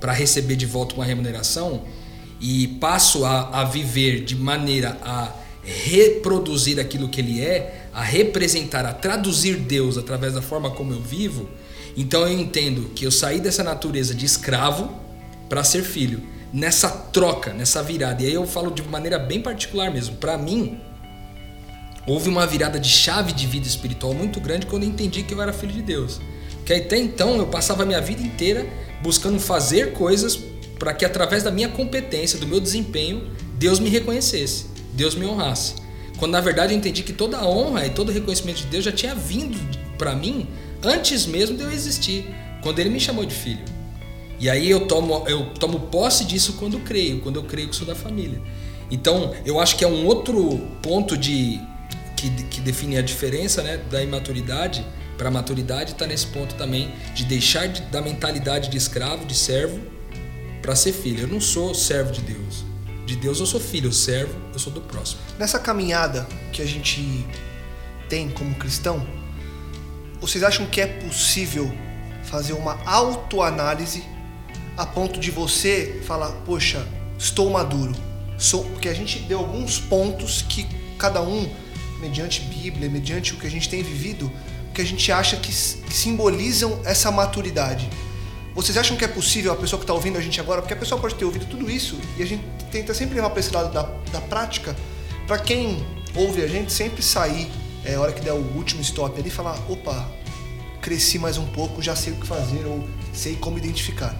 [0.00, 1.84] para receber de volta uma remuneração,
[2.42, 8.84] e passo a, a viver de maneira a reproduzir aquilo que Ele é, a representar,
[8.84, 11.48] a traduzir Deus através da forma como eu vivo,
[11.96, 14.90] então eu entendo que eu saí dessa natureza de escravo
[15.48, 16.22] para ser filho.
[16.52, 18.22] Nessa troca, nessa virada.
[18.22, 20.16] E aí eu falo de maneira bem particular mesmo.
[20.16, 20.80] Para mim,
[22.06, 25.40] houve uma virada de chave de vida espiritual muito grande quando eu entendi que eu
[25.40, 26.20] era filho de Deus.
[26.66, 28.66] Que até então eu passava a minha vida inteira
[29.02, 30.51] buscando fazer coisas
[30.82, 35.74] para que através da minha competência, do meu desempenho, Deus me reconhecesse, Deus me honrasse.
[36.18, 38.84] Quando na verdade eu entendi que toda a honra e todo o reconhecimento de Deus
[38.84, 39.56] já tinha vindo
[39.96, 40.48] para mim
[40.82, 42.26] antes mesmo de eu existir.
[42.64, 43.64] quando ele me chamou de filho.
[44.40, 47.86] E aí eu tomo, eu tomo posse disso quando creio, quando eu creio que sou
[47.86, 48.42] da família.
[48.90, 51.60] Então, eu acho que é um outro ponto de
[52.16, 54.84] que, que define a diferença né, da imaturidade
[55.16, 59.34] para a maturidade está nesse ponto também de deixar de, da mentalidade de escravo, de
[59.36, 59.78] servo,
[60.62, 61.24] para ser filho.
[61.24, 62.64] Eu não sou servo de Deus.
[63.04, 65.20] De Deus eu sou filho, eu servo, eu sou do próximo.
[65.38, 67.26] Nessa caminhada que a gente
[68.08, 69.04] tem como cristão,
[70.20, 71.70] vocês acham que é possível
[72.22, 74.04] fazer uma autoanálise
[74.76, 76.86] a ponto de você falar, poxa,
[77.18, 77.92] estou maduro?
[78.38, 81.50] Sou, porque a gente deu alguns pontos que cada um,
[82.00, 84.32] mediante Bíblia, mediante o que a gente tem vivido,
[84.72, 87.88] que a gente acha que, simbolizam essa maturidade.
[88.54, 90.76] Vocês acham que é possível a pessoa que está ouvindo a gente agora, porque a
[90.76, 93.72] pessoa pode ter ouvido tudo isso e a gente tenta sempre levar para esse lado
[93.72, 94.76] da, da prática,
[95.26, 95.84] para quem
[96.14, 97.50] ouve a gente sempre sair,
[97.84, 100.06] é hora que der o último stop ali, falar: opa,
[100.80, 104.14] cresci mais um pouco, já sei o que fazer ou sei como identificar.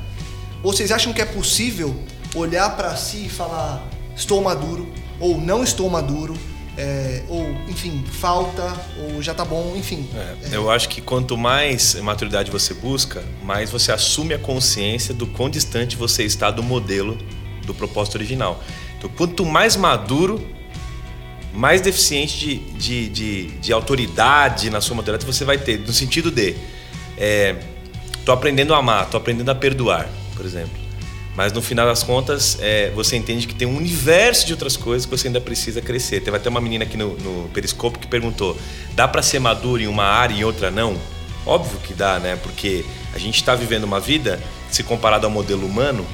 [0.63, 1.95] Vocês acham que é possível
[2.35, 4.91] olhar para si e falar: estou maduro
[5.21, 6.35] ou não estou maduro?
[6.77, 10.09] É, ou enfim, falta, ou já tá bom, enfim.
[10.15, 15.27] É, eu acho que quanto mais maturidade você busca, mais você assume a consciência do
[15.27, 17.19] quão distante você está do modelo
[17.67, 18.63] do propósito original.
[18.97, 20.45] Então, quanto mais maduro,
[21.53, 26.31] mais deficiente de, de, de, de autoridade na sua maturidade você vai ter, no sentido
[26.31, 26.57] de
[27.19, 27.57] é,
[28.25, 30.82] tô aprendendo a amar, tô aprendendo a perdoar, por exemplo.
[31.35, 35.07] Mas no final das contas, é, você entende que tem um universo de outras coisas
[35.07, 36.21] que você ainda precisa crescer.
[36.21, 38.57] Teve até uma menina aqui no, no que perguntou:
[38.95, 40.97] dá para ser maduro em uma área e em outra não?
[41.47, 42.37] Óbvio que dá, né?
[42.37, 44.39] Porque a gente está vivendo uma vida,
[44.71, 46.07] se comparado ao modelo humano,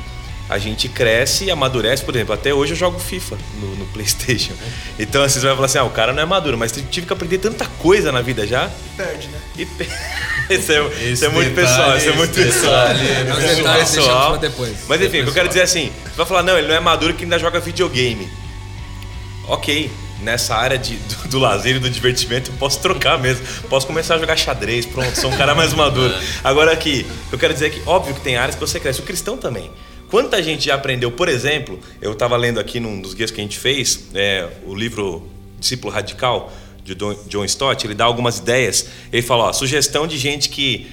[0.49, 2.05] a gente cresce e amadurece.
[2.05, 4.53] Por exemplo, até hoje eu jogo FIFA no, no PlayStation.
[4.99, 7.13] Então assim, você vai falar assim: ah, o cara não é maduro, mas tive que
[7.13, 8.67] aprender tanta coisa na vida já.
[8.67, 9.39] E perde, né?
[9.59, 9.95] E perde.
[10.49, 12.87] Isso é, isso é muito pessoal, isso é muito pessoal.
[12.91, 14.77] Os detalhes deixamos pra depois.
[14.89, 17.25] Mas enfim, eu quero dizer assim: você vai falar, não, ele não é maduro que
[17.25, 18.27] ainda joga videogame.
[19.47, 23.45] Ok, nessa área de, do, do, lazer e do divertimento eu posso trocar mesmo.
[23.69, 26.15] Posso começar a jogar xadrez, pronto, sou um cara mais maduro.
[26.43, 29.01] Agora aqui, eu quero dizer que, óbvio que tem áreas que você cresce.
[29.01, 29.71] O cristão também.
[30.11, 33.45] Quanta gente já aprendeu, por exemplo, eu estava lendo aqui num dos guias que a
[33.45, 35.29] gente fez, é, o livro
[35.59, 36.51] Discípulo Radical,
[36.83, 36.95] de
[37.29, 38.87] John Stott, ele dá algumas ideias.
[39.13, 40.87] Ele fala: ó, sugestão de gente que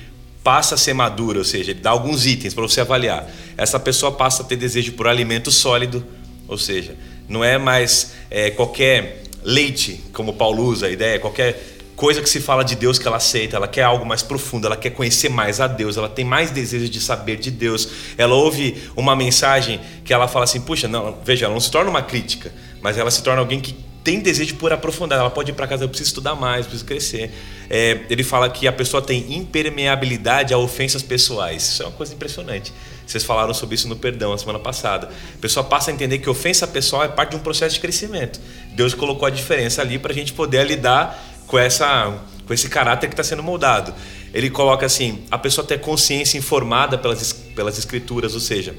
[0.43, 3.27] passa a ser madura, ou seja, ele dá alguns itens para você avaliar.
[3.57, 6.05] Essa pessoa passa a ter desejo por alimento sólido,
[6.47, 6.95] ou seja,
[7.27, 12.41] não é mais é, qualquer leite, como Paulo usa a ideia, qualquer coisa que se
[12.41, 15.61] fala de Deus que ela aceita, ela quer algo mais profundo, ela quer conhecer mais
[15.61, 17.87] a Deus, ela tem mais desejo de saber de Deus.
[18.17, 21.89] Ela ouve uma mensagem que ela fala assim: puxa, não, veja, ela não se torna
[21.89, 25.19] uma crítica, mas ela se torna alguém que tem desejo por aprofundar.
[25.19, 27.31] Ela pode ir para casa, eu preciso estudar mais, preciso crescer.
[27.69, 31.63] É, ele fala que a pessoa tem impermeabilidade a ofensas pessoais.
[31.63, 32.71] Isso é uma coisa impressionante.
[33.05, 35.07] Vocês falaram sobre isso no perdão a semana passada.
[35.07, 38.39] A pessoa passa a entender que ofensa pessoal é parte de um processo de crescimento.
[38.73, 42.13] Deus colocou a diferença ali para a gente poder lidar com essa
[42.45, 43.93] com esse caráter que está sendo moldado.
[44.33, 48.75] Ele coloca assim: a pessoa ter consciência informada pelas, pelas escrituras, ou seja,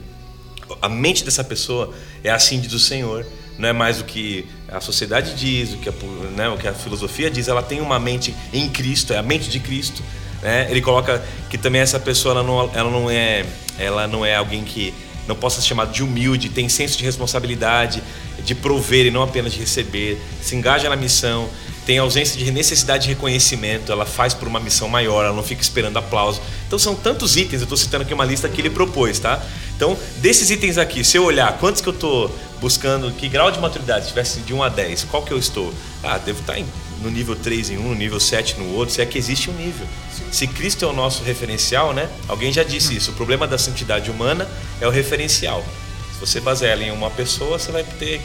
[0.81, 3.27] a mente dessa pessoa é assim diz o Senhor
[3.59, 5.93] não é mais o que a sociedade diz, o que a,
[6.37, 9.49] né, o que a filosofia diz, ela tem uma mente em Cristo, é a mente
[9.49, 10.03] de Cristo.
[10.43, 10.67] Né?
[10.71, 13.47] Ele coloca que também essa pessoa ela não, ela não, é,
[13.79, 14.93] ela não é alguém que
[15.27, 18.03] não possa ser chamado de humilde, tem senso de responsabilidade,
[18.45, 21.49] de prover e não apenas de receber, se engaja na missão,
[21.85, 25.63] tem ausência de necessidade de reconhecimento, ela faz por uma missão maior, ela não fica
[25.63, 26.41] esperando aplauso.
[26.67, 29.41] Então são tantos itens, eu estou citando aqui uma lista que ele propôs, tá?
[29.77, 33.61] Então, desses itens aqui, se eu olhar quantos que eu estou buscando, que grau de
[33.61, 35.73] maturidade, se tivesse de 1 a 10, qual que eu estou?
[36.03, 36.67] Ah, devo estar em,
[37.03, 39.55] no nível 3 em um, no nível 7 no outro, se é que existe um
[39.55, 39.87] nível.
[40.31, 42.09] Se Cristo é o nosso referencial, né?
[42.29, 44.49] Alguém já disse isso, o problema da santidade humana
[44.81, 45.65] é o referencial.
[46.13, 48.21] Se você baseia ela em uma pessoa, você vai ter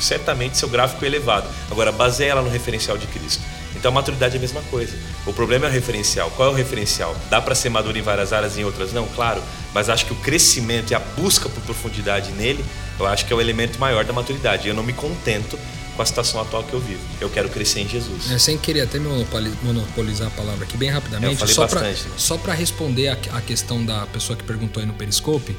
[0.00, 1.48] certamente seu gráfico elevado.
[1.70, 3.42] Agora, baseia ela no referencial de Cristo.
[3.74, 4.96] Então, a maturidade é a mesma coisa.
[5.26, 6.30] O problema é o referencial.
[6.36, 7.14] Qual é o referencial?
[7.30, 9.06] Dá para ser maduro em várias áreas e em outras não?
[9.08, 9.42] Claro.
[9.72, 12.64] Mas acho que o crescimento e a busca por profundidade nele,
[12.98, 14.68] eu acho que é o elemento maior da maturidade.
[14.68, 15.58] Eu não me contento
[15.98, 17.00] com a situação atual que eu vivo.
[17.20, 18.30] Eu quero crescer em Jesus.
[18.30, 22.54] É, sem querer até monopolizar a palavra aqui bem rapidamente, é, só para só para
[22.54, 25.56] responder a, a, questão da pessoa que perguntou aí no Periscope,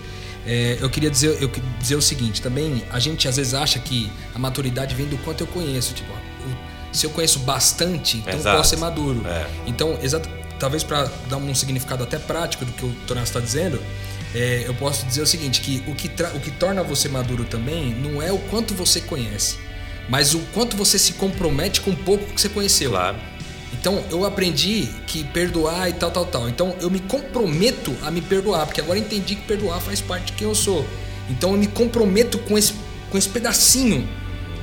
[0.48, 3.80] é, eu queria dizer, eu queria dizer o seguinte, também a gente às vezes acha
[3.80, 6.10] que a maturidade vem do quanto eu conheço, tipo,
[6.94, 8.48] se eu conheço bastante, então Exato.
[8.48, 9.28] eu posso ser maduro.
[9.28, 9.46] É.
[9.68, 13.78] Então, exato, talvez para dar um significado até prático do que o Tornas está dizendo,
[14.34, 17.94] é, eu posso dizer o seguinte, que o que, o que torna você maduro também
[17.94, 19.58] não é o quanto você conhece,
[20.10, 22.92] mas o quanto você se compromete com o pouco que você conheceu.
[22.92, 23.18] Claro.
[23.74, 26.50] Então eu aprendi que perdoar e tal, tal, tal.
[26.50, 30.34] Então eu me comprometo a me perdoar, porque agora entendi que perdoar faz parte de
[30.34, 30.86] quem eu sou.
[31.30, 32.74] Então eu me comprometo com esse,
[33.10, 34.08] com esse pedacinho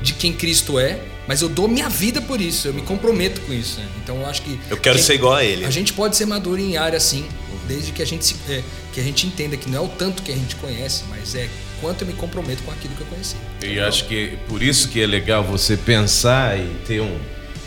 [0.02, 3.52] de quem Cristo é, mas eu dou minha vida por isso, eu me comprometo com
[3.52, 3.80] isso.
[3.80, 3.86] Né?
[4.02, 4.58] Então eu acho que.
[4.70, 5.64] Eu quero ser igual a ele.
[5.64, 7.26] A gente pode ser maduro em área sim,
[7.66, 8.62] desde que a gente, se, é,
[8.92, 11.48] que a gente entenda que não é o tanto que a gente conhece, mas é
[11.80, 13.36] quanto eu me comprometo com aquilo que eu conheci.
[13.62, 17.18] E acho que por isso que é legal você pensar e ter um,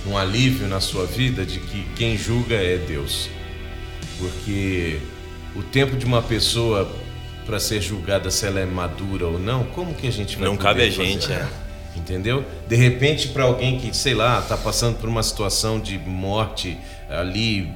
[0.07, 3.29] um alívio na sua vida de que quem julga é Deus.
[4.17, 4.99] Porque
[5.55, 6.91] o tempo de uma pessoa
[7.45, 10.55] para ser julgada se ela é madura ou não, como que a gente vai Não
[10.55, 11.03] poder cabe a fazer?
[11.03, 11.47] gente, é.
[11.95, 12.45] Entendeu?
[12.67, 16.77] De repente, para alguém que, sei lá, está passando por uma situação de morte
[17.09, 17.71] ali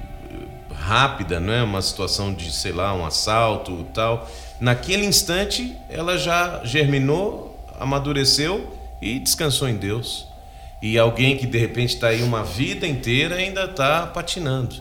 [0.73, 1.63] rápida, não é?
[1.63, 4.30] Uma situação de, sei lá, um assalto tal.
[4.60, 10.28] Naquele instante, ela já germinou, amadureceu e descansou em Deus.
[10.82, 14.76] E alguém que de repente está aí uma vida inteira ainda está patinando.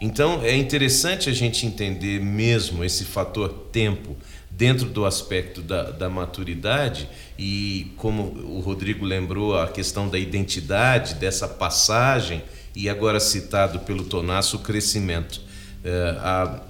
[0.00, 4.14] Então é interessante a gente entender mesmo esse fator tempo
[4.56, 11.14] dentro do aspecto da, da maturidade e como o Rodrigo lembrou a questão da identidade
[11.16, 12.42] dessa passagem
[12.74, 15.42] e agora citado pelo Tonasso o crescimento.
[15.84, 16.60] É, a,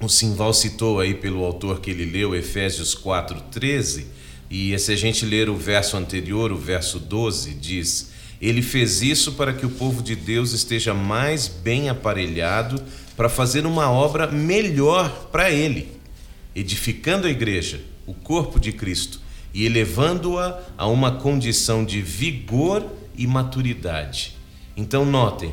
[0.00, 4.06] o Simval citou aí pelo autor que ele leu Efésios 4:13
[4.50, 9.32] e se a gente ler o verso anterior, o verso 12 diz: ele fez isso
[9.32, 12.82] para que o povo de Deus esteja mais bem aparelhado
[13.16, 15.99] para fazer uma obra melhor para ele,
[16.60, 19.20] edificando a igreja, o corpo de Cristo,
[19.52, 24.36] e elevando-a a uma condição de vigor e maturidade.
[24.76, 25.52] Então, notem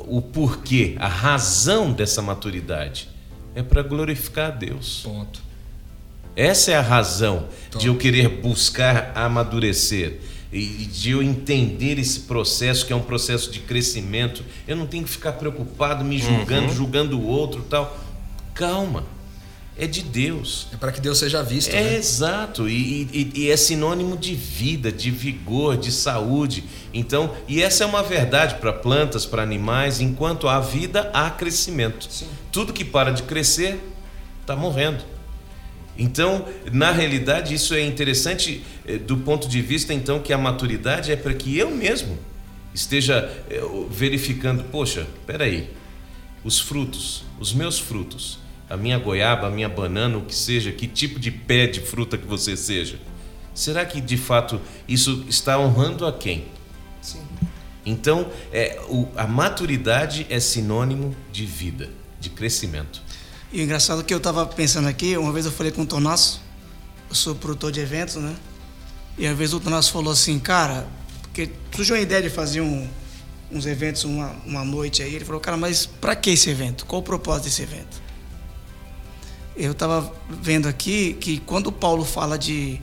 [0.00, 3.08] o porquê, a razão dessa maturidade
[3.54, 5.00] é para glorificar a Deus.
[5.02, 5.40] Ponto.
[6.34, 10.20] Essa é a razão de eu querer buscar amadurecer
[10.52, 14.44] e de eu entender esse processo que é um processo de crescimento.
[14.68, 17.98] Eu não tenho que ficar preocupado me julgando, julgando o outro, tal.
[18.54, 19.04] Calma.
[19.78, 20.68] É de Deus.
[20.72, 21.96] É para que Deus seja visto, É né?
[21.96, 26.64] exato, e, e- e é sinônimo de vida, de vigor, de saúde.
[26.94, 32.08] Então, e essa é uma verdade para plantas, para animais, enquanto há vida, há crescimento.
[32.50, 33.78] Tudo que para de crescer
[34.40, 35.04] está morrendo.
[35.98, 41.10] Então, na realidade, isso é interessante eh, do ponto de vista então que a maturidade
[41.12, 42.18] é para que eu mesmo
[42.74, 43.60] esteja eh,
[43.90, 45.70] verificando, poxa, peraí,
[46.44, 50.86] os frutos, os meus frutos, a minha goiaba, a minha banana, o que seja, que
[50.86, 52.98] tipo de pé de fruta que você seja,
[53.54, 56.46] será que de fato isso está honrando a quem?
[57.00, 57.22] Sim.
[57.84, 63.00] Então, é, o- a maturidade é sinônimo de vida, de crescimento.
[63.52, 65.86] E o engraçado é que eu tava pensando aqui, uma vez eu falei com o
[65.86, 66.42] Tonasso,
[67.08, 68.34] eu sou produtor de eventos, né?
[69.16, 70.86] E às vezes o Tonasso falou assim, cara,
[71.22, 72.88] porque surgiu uma ideia de fazer um-
[73.52, 75.14] uns eventos uma, uma noite aí.
[75.14, 76.84] Ele falou, cara, mas pra que esse evento?
[76.84, 78.02] Qual o propósito desse evento?
[79.56, 82.78] Eu tava vendo aqui que quando Paulo fala de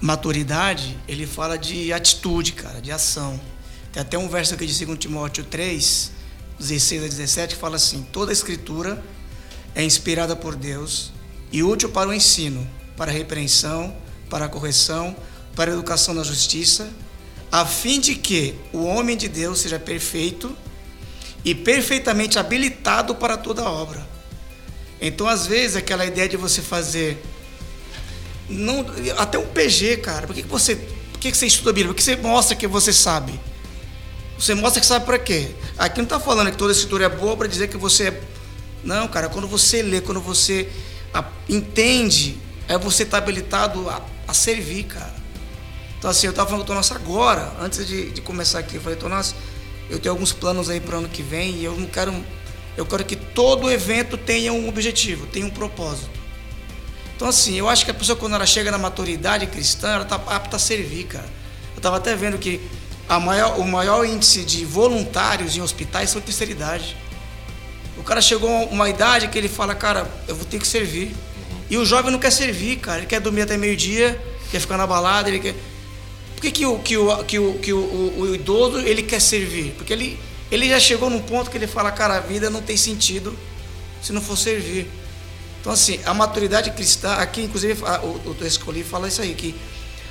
[0.00, 3.40] maturidade, ele fala de atitude, cara, de ação.
[3.92, 6.10] Tem até um verso aqui de 2 Timóteo 3,
[6.58, 9.00] 16 a 17, que fala assim: toda escritura
[9.72, 11.12] é inspirada por Deus
[11.52, 13.96] e útil para o ensino, para a repreensão,
[14.28, 15.14] para a correção,
[15.54, 16.90] para a educação na justiça,
[17.52, 20.56] a fim de que o homem de Deus seja perfeito
[21.44, 24.13] e perfeitamente habilitado para toda obra.
[25.06, 27.22] Então, às vezes, aquela ideia de você fazer
[28.48, 28.86] não,
[29.18, 30.26] até um PG, cara.
[30.26, 31.92] Por que, você, por que, você estuda a Bíblia?
[31.92, 33.38] Por que você mostra que você sabe?
[34.38, 35.50] Você mostra que sabe para quê?
[35.76, 38.20] Aqui não está falando que toda escritura é boa para dizer que você é.
[38.82, 40.70] Não, cara, quando você lê, quando você
[41.50, 45.14] entende, é você estar habilitado a, a servir, cara.
[45.98, 48.76] Então, assim, eu estava falando com o Tonas agora, antes de, de começar aqui.
[48.76, 49.34] Eu falei, Tonas,
[49.90, 52.12] eu tenho alguns planos aí para o ano que vem e eu não quero.
[52.76, 56.10] Eu quero que todo evento tenha um objetivo, tenha um propósito.
[57.16, 60.16] Então, assim, eu acho que a pessoa, quando ela chega na maturidade cristã, ela está
[60.16, 61.28] apta a servir, cara.
[61.74, 62.60] Eu estava até vendo que
[63.20, 66.96] maior, o maior índice de voluntários em hospitais são terceira idade.
[67.96, 71.14] O cara chegou a uma idade que ele fala, cara, eu vou ter que servir.
[71.70, 72.98] E o jovem não quer servir, cara.
[72.98, 74.20] Ele quer dormir até meio-dia,
[74.50, 75.54] quer ficar na balada, ele quer.
[76.34, 79.20] Por que, que, o, que, o, que, o, que o, o, o idoso ele quer
[79.20, 79.74] servir?
[79.76, 80.18] Porque ele,
[80.50, 83.36] ele já chegou num ponto que ele fala, cara, a vida não tem sentido
[84.02, 84.88] se não for servir.
[85.60, 89.54] Então, assim, a maturidade cristã, aqui, inclusive, o, o escolhi fala isso aí, que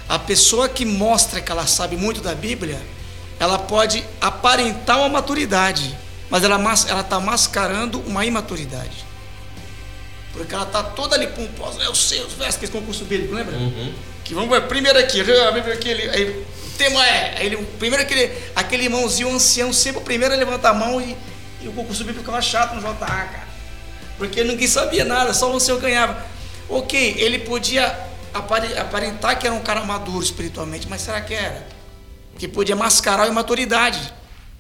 [0.10, 2.82] a pessoa que mostra que ela sabe muito da Bíblia,
[3.40, 5.96] ela pode aparentar uma maturidade,
[6.30, 6.58] mas ela
[7.02, 9.06] está mascarando uma imaturidade.
[10.34, 13.56] Porque ela está toda ali pomposa, eu sei os versos, aquele concurso bíblico, lembra?
[14.34, 19.30] Que vamos ver, primeiro aqui, aqui, ele- aí, tema é, ele, primeiro aquele, aquele irmãozinho
[19.30, 21.16] ancião, sempre o primeiro a levantar a mão e
[21.62, 23.48] E o concurso bíblico ficava chato no JA, cara.
[24.18, 26.18] Porque ninguém sabia nada, só o senhor ganhava.
[26.68, 27.96] Ok, ele podia
[28.34, 31.66] aparentar que era um cara maduro espiritualmente, mas será que era?
[32.40, 34.14] Que podia mascarar a imaturidade.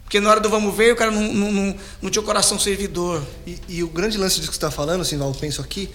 [0.03, 2.59] Porque na hora do vamos ver, o cara não, não, não, não tinha o coração
[2.59, 3.23] servidor.
[3.45, 5.89] E, e, o grande lance disso que você está falando, assim, eu penso aqui,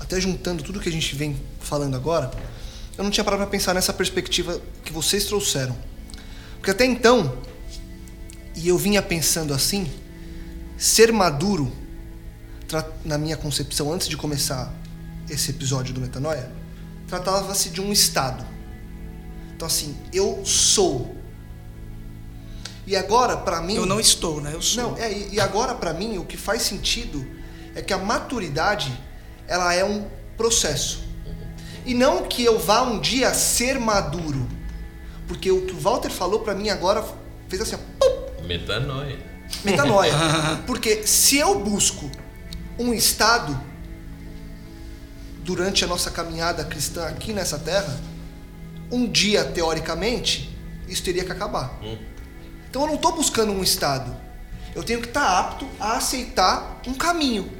[0.00, 2.30] até juntando tudo que a gente vem falando agora,
[2.96, 5.76] eu não tinha parado para pensar nessa perspectiva que vocês trouxeram.
[6.56, 7.38] Porque até então,
[8.54, 9.90] e eu vinha pensando assim,
[10.76, 11.72] ser maduro,
[13.04, 14.72] na minha concepção, antes de começar
[15.28, 16.50] esse episódio do Metanoia,
[17.08, 18.44] tratava-se de um estado.
[19.54, 21.14] Então, assim, eu sou.
[22.86, 23.74] E agora, para mim.
[23.74, 24.52] Eu não estou, né?
[24.54, 24.82] Eu sou.
[24.82, 27.26] Não, é, e agora, para mim, o que faz sentido
[27.74, 28.92] é que a maturidade
[29.46, 31.09] ela é um processo.
[31.84, 34.46] E não que eu vá um dia ser maduro.
[35.26, 37.04] Porque o que o Walter falou para mim agora
[37.48, 39.18] fez assim, ó, Metanoia.
[39.64, 40.12] Metanoia.
[40.66, 42.10] Porque se eu busco
[42.78, 43.58] um estado
[45.44, 48.00] durante a nossa caminhada cristã aqui nessa terra,
[48.90, 50.56] um dia, teoricamente,
[50.88, 51.78] isso teria que acabar.
[51.82, 51.96] Hum.
[52.68, 54.14] Então eu não estou buscando um estado.
[54.74, 57.50] Eu tenho que estar tá apto a aceitar um caminho.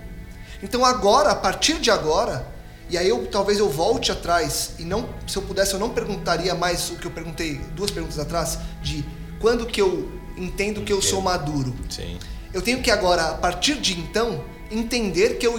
[0.63, 2.47] Então agora, a partir de agora,
[2.91, 6.55] e aí eu talvez eu volte atrás e não, se eu pudesse, eu não perguntaria
[6.55, 9.05] mais o que eu perguntei duas perguntas atrás de
[9.41, 11.75] quando que eu entendo que eu sou maduro.
[11.89, 12.19] Sim.
[12.53, 15.59] Eu tenho que agora, a partir de então, entender que eu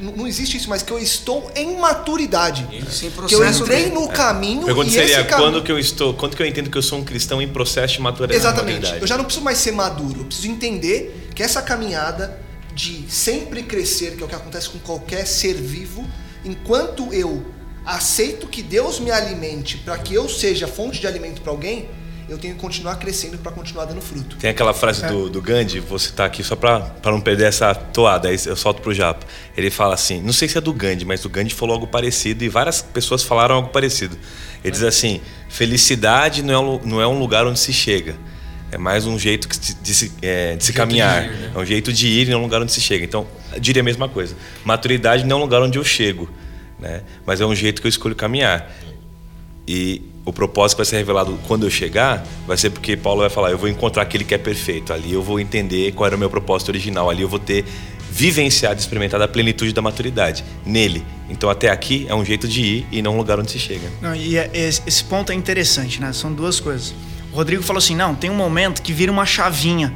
[0.00, 2.66] não existe isso, mas que eu estou em maturidade.
[2.72, 3.10] Isso.
[3.26, 4.08] Que eu entrei no é.
[4.08, 4.62] caminho.
[4.62, 7.04] A pergunta seria quando que eu estou, quando que eu entendo que eu sou um
[7.04, 8.40] cristão em processo de maturidade?
[8.40, 8.92] Exatamente.
[9.00, 10.20] Eu já não preciso mais ser maduro.
[10.20, 12.40] Eu preciso entender que essa caminhada
[12.74, 16.04] de sempre crescer, que é o que acontece com qualquer ser vivo,
[16.44, 17.44] enquanto eu
[17.84, 21.88] aceito que Deus me alimente para que eu seja fonte de alimento para alguém,
[22.28, 24.36] eu tenho que continuar crescendo para continuar dando fruto.
[24.36, 25.08] Tem aquela frase é.
[25.08, 28.80] do, do Gandhi, vou citar aqui só para não perder essa toada, aí eu solto
[28.80, 29.26] pro Japa.
[29.56, 32.44] Ele fala assim, não sei se é do Gandhi, mas o Gandhi falou algo parecido
[32.44, 34.16] e várias pessoas falaram algo parecido.
[34.64, 34.70] Ele é.
[34.70, 38.16] diz assim, felicidade não é, não é um lugar onde se chega,
[38.72, 41.22] é mais um jeito de, de se, é, de se caminhar.
[41.22, 41.52] De ir, né?
[41.54, 43.04] É um jeito de ir e não um lugar onde se chega.
[43.04, 44.34] Então, eu diria a mesma coisa.
[44.64, 46.28] Maturidade não é um lugar onde eu chego,
[46.80, 47.02] né?
[47.26, 48.72] mas é um jeito que eu escolho caminhar.
[49.68, 53.50] E o propósito vai ser revelado quando eu chegar, vai ser porque Paulo vai falar:
[53.50, 54.92] eu vou encontrar aquele que é perfeito.
[54.92, 57.10] Ali eu vou entender qual era o meu propósito original.
[57.10, 57.64] Ali eu vou ter
[58.10, 61.04] vivenciado, experimentado a plenitude da maturidade nele.
[61.28, 63.88] Então até aqui é um jeito de ir e não um lugar onde se chega.
[64.00, 66.12] Não, e é, esse ponto é interessante, né?
[66.12, 66.94] São duas coisas.
[67.32, 69.92] O Rodrigo falou assim: não, tem um momento que vira uma chavinha,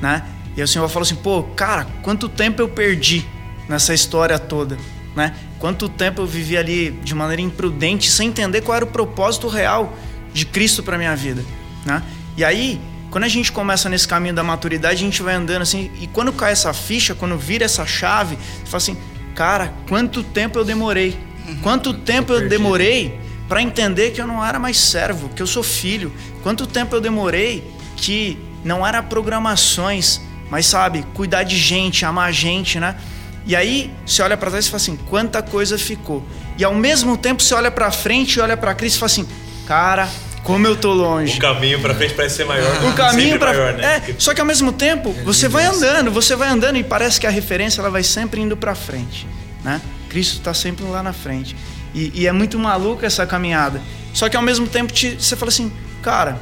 [0.00, 0.24] né?
[0.56, 3.24] E o Senhor falou assim: pô, cara, quanto tempo eu perdi
[3.68, 4.76] nessa história toda,
[5.14, 5.34] né?
[5.58, 9.96] Quanto tempo eu vivi ali de maneira imprudente, sem entender qual era o propósito real
[10.32, 11.44] de Cristo para minha vida,
[11.86, 12.02] né?
[12.36, 12.80] E aí,
[13.10, 16.32] quando a gente começa nesse caminho da maturidade, a gente vai andando assim, e quando
[16.32, 18.96] cai essa ficha, quando vira essa chave, você fala assim:
[19.34, 21.16] cara, quanto tempo eu demorei?
[21.46, 21.56] Uhum.
[21.62, 25.62] Quanto tempo eu demorei para entender que eu não era mais servo, que eu sou
[25.62, 26.12] filho?
[26.42, 27.62] Quanto tempo eu demorei
[27.96, 30.20] que não era programações,
[30.50, 32.96] mas sabe, cuidar de gente, amar gente, né?
[33.44, 36.24] E aí você olha para trás e fala assim: quanta coisa ficou.
[36.56, 39.28] E ao mesmo tempo você olha para frente e olha para Cristo e fala assim:
[39.66, 40.08] cara,
[40.42, 41.38] como eu tô longe.
[41.38, 42.84] O caminho para frente parece ser maior.
[42.84, 44.02] O caminho para né?
[44.08, 47.26] é, só que ao mesmo tempo você vai andando, você vai andando e parece que
[47.26, 49.26] a referência ela vai sempre indo para frente,
[49.64, 49.80] né?
[50.08, 51.56] Cristo está sempre lá na frente.
[51.94, 53.80] E, e, é muito maluca essa caminhada.
[54.14, 55.70] Só que ao mesmo tempo te, você fala assim,
[56.02, 56.38] cara,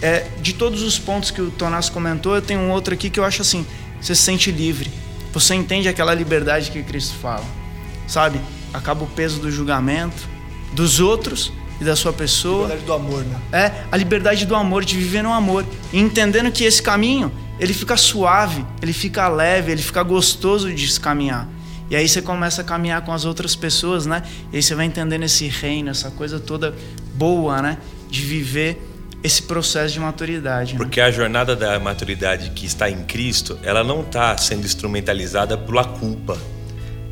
[0.00, 3.18] é, de todos os pontos que o Tonás comentou, eu tenho um outro aqui que
[3.18, 3.66] eu acho assim,
[4.00, 4.90] você se sente livre
[5.32, 7.44] você entende aquela liberdade que Cristo fala.
[8.06, 8.40] Sabe?
[8.72, 10.30] Acaba o peso do julgamento
[10.74, 12.66] dos outros e da sua pessoa.
[12.66, 13.40] A liberdade do amor, né?
[13.52, 15.64] É, a liberdade do amor, de viver no amor.
[15.92, 20.88] E entendendo que esse caminho, ele fica suave, ele fica leve, ele fica gostoso de
[20.90, 21.48] se caminhar.
[21.92, 24.22] E aí você começa a caminhar com as outras pessoas, né?
[24.50, 26.74] E aí você vai entendendo esse reino, essa coisa toda
[27.12, 27.76] boa, né?
[28.08, 28.82] De viver
[29.22, 30.72] esse processo de maturidade.
[30.72, 30.78] Né?
[30.78, 31.06] Porque né?
[31.06, 36.38] a jornada da maturidade que está em Cristo, ela não está sendo instrumentalizada pela culpa.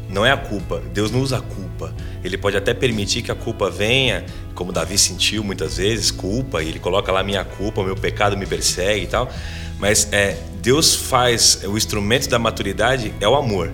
[0.09, 0.83] Não é a culpa.
[0.95, 1.95] Deus não usa a culpa.
[2.25, 4.25] Ele pode até permitir que a culpa venha,
[4.55, 8.47] como Davi sentiu muitas vezes, culpa, e ele coloca lá minha culpa, meu pecado me
[8.47, 9.31] persegue e tal.
[9.79, 13.71] Mas é, Deus faz o instrumento da maturidade é o amor.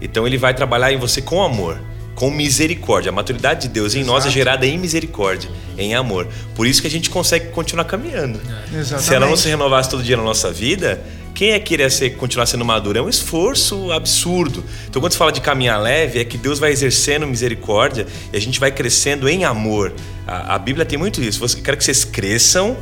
[0.00, 1.80] Então ele vai trabalhar em você com amor
[2.20, 3.08] com misericórdia.
[3.08, 4.12] A maturidade de Deus em Exato.
[4.12, 5.48] nós é gerada em misericórdia,
[5.78, 6.28] em amor.
[6.54, 8.38] Por isso que a gente consegue continuar caminhando.
[8.74, 8.84] É.
[8.84, 11.02] Se ela não se renovasse todo dia na nossa vida,
[11.34, 12.98] quem é que iria ser, continuar sendo maduro?
[12.98, 14.62] É um esforço absurdo.
[14.86, 18.40] Então, quando se fala de caminhar leve, é que Deus vai exercendo misericórdia e a
[18.40, 19.94] gente vai crescendo em amor.
[20.26, 21.42] A, a Bíblia tem muito isso.
[21.42, 22.76] Eu quero que vocês cresçam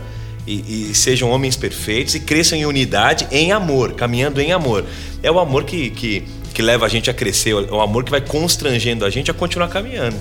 [0.48, 4.84] e, e, sejam homens perfeitos e cresçam em unidade, em amor, caminhando em amor.
[5.22, 6.24] É o amor que, que,
[6.58, 9.34] que leva a gente a crescer, é o amor que vai constrangendo a gente a
[9.34, 10.16] continuar caminhando.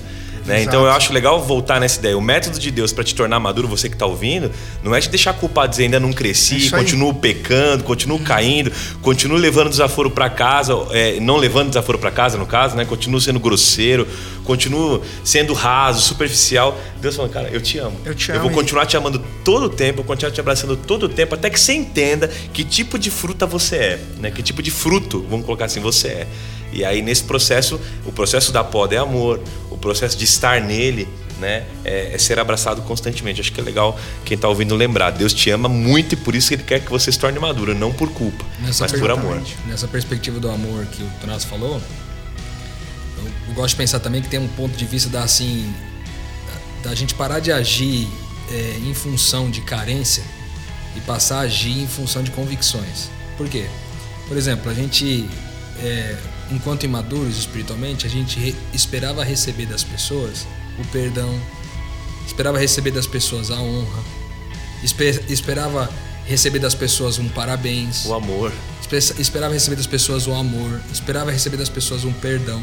[0.48, 0.62] Né?
[0.62, 2.16] Então eu acho legal voltar nessa ideia.
[2.16, 4.50] O método de Deus para te tornar maduro, você que está ouvindo,
[4.82, 8.72] não é te deixar culpado dizer ainda não cresci, continuo pecando, continuo caindo,
[9.02, 12.86] continuo levando desaforo para casa, é, não levando desaforo para casa, no caso, né?
[12.86, 14.08] Continuo sendo grosseiro,
[14.44, 16.78] continuo sendo raso, superficial.
[16.98, 17.96] Deus falando, cara, eu te amo.
[18.04, 18.40] Eu te amo.
[18.40, 21.08] Eu vou continuar te amando todo o tempo, eu vou continuar te abraçando todo o
[21.08, 24.30] tempo, até que você entenda que tipo de fruta você é, né?
[24.30, 26.26] Que tipo de fruto, vamos colocar assim, você é.
[26.72, 29.40] E aí nesse processo, o processo da poda é amor,
[29.78, 31.08] o processo de estar nele,
[31.38, 33.40] né, é, é ser abraçado constantemente.
[33.40, 35.12] Acho que é legal quem está ouvindo lembrar.
[35.12, 37.92] Deus te ama muito e por isso ele quer que você se torne maduro, não
[37.92, 39.40] por culpa, Nessa mas por amor.
[39.66, 41.80] Nessa perspectiva do amor que o Tonás falou,
[43.16, 45.72] eu, eu, gosto de pensar também que tem um ponto de vista da assim
[46.82, 48.08] da, da gente parar de agir
[48.50, 50.24] é, em função de carência
[50.96, 53.08] e passar a agir em função de convicções.
[53.36, 53.66] Por quê?
[54.26, 55.28] Por exemplo, a gente
[55.80, 56.16] é,
[56.50, 60.46] enquanto imaduros espiritualmente, a gente re esperava receber das pessoas
[60.78, 61.32] o perdão,
[62.26, 64.02] esperava receber das pessoas a honra,
[64.82, 65.90] esper esperava
[66.26, 71.30] receber das pessoas um parabéns, o amor, esper esperava receber das pessoas o amor, esperava
[71.30, 72.62] receber das pessoas um perdão.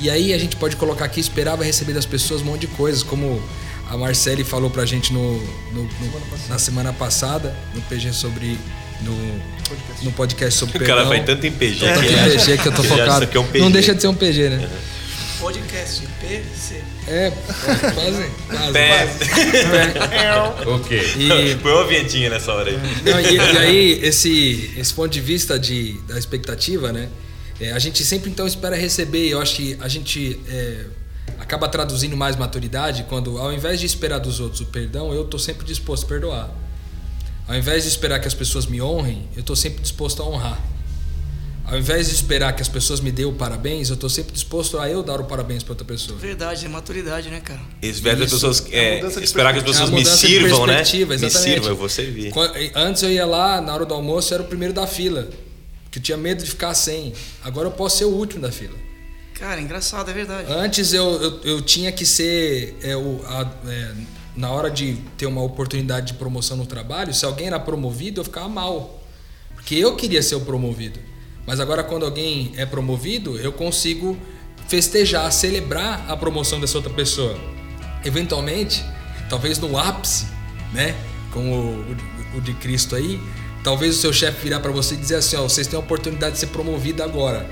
[0.00, 3.02] E aí a gente pode colocar aqui, esperava receber das pessoas um monte de coisas,
[3.02, 3.40] como
[3.88, 5.38] a Marcele falou pra gente no,
[5.72, 8.58] no, no na semana passada, no PG sobre
[9.02, 10.96] no podcast, no podcast sobre o perdão.
[10.96, 11.84] O cara vai tanto em PG.
[11.84, 13.28] É, tanto em PG que eu tô focado.
[13.32, 13.58] É um PG.
[13.64, 14.68] Não deixa de ser um PG, né?
[15.40, 16.80] Podcast PC.
[17.08, 17.32] É,
[17.94, 18.30] quase.
[18.48, 19.06] quase, Pé.
[19.06, 20.68] quase.
[20.70, 21.14] ok.
[21.16, 22.78] E, Põe uma vinhetinha nessa hora aí.
[23.04, 27.08] Não, e, e, aí, esse, esse ponto de vista de, da expectativa, né?
[27.60, 29.28] É, a gente sempre então espera receber.
[29.28, 30.84] Eu acho que a gente é,
[31.38, 35.38] acaba traduzindo mais maturidade quando, ao invés de esperar dos outros o perdão, eu tô
[35.38, 36.50] sempre disposto a perdoar.
[37.46, 40.72] Ao invés de esperar que as pessoas me honrem, eu estou sempre disposto a honrar.
[41.64, 44.78] Ao invés de esperar que as pessoas me dêem o parabéns, eu estou sempre disposto
[44.78, 46.18] a eu dar o parabéns para outra pessoa.
[46.18, 47.60] Verdade, é maturidade, né, cara?
[47.80, 50.80] Esperar que as pessoas, é, esperar que as pessoas é me sirvam, né?
[50.82, 51.20] Exatamente.
[51.22, 52.32] Me sirvam, eu vou servir.
[52.74, 55.28] Antes eu ia lá, na hora do almoço, eu era o primeiro da fila.
[55.90, 57.12] Que eu tinha medo de ficar sem.
[57.44, 58.76] Agora eu posso ser o último da fila.
[59.34, 60.52] Cara, engraçado, é verdade.
[60.52, 63.92] Antes eu, eu, eu tinha que ser é, o, a, é,
[64.36, 68.24] na hora de ter uma oportunidade de promoção no trabalho, se alguém era promovido, eu
[68.24, 69.02] ficava mal.
[69.54, 70.98] Porque eu queria ser o promovido.
[71.46, 74.16] Mas agora, quando alguém é promovido, eu consigo
[74.68, 77.36] festejar, celebrar a promoção dessa outra pessoa.
[78.04, 78.84] Eventualmente,
[79.28, 80.26] talvez no ápice,
[80.72, 80.94] né?
[81.32, 81.96] Como o,
[82.36, 83.20] o de Cristo aí,
[83.62, 86.34] talvez o seu chefe virar para você e dizer assim: ó, vocês têm a oportunidade
[86.34, 87.48] de ser promovido agora.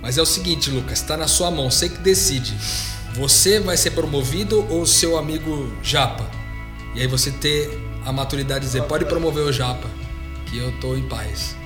[0.00, 2.56] Mas é o seguinte, Lucas, está na sua mão, você que decide.
[3.14, 6.28] Você vai ser promovido ou seu amigo Japa?
[6.94, 9.88] E aí você ter a maturidade de dizer, pode promover o Japa,
[10.46, 11.56] que eu tô em paz.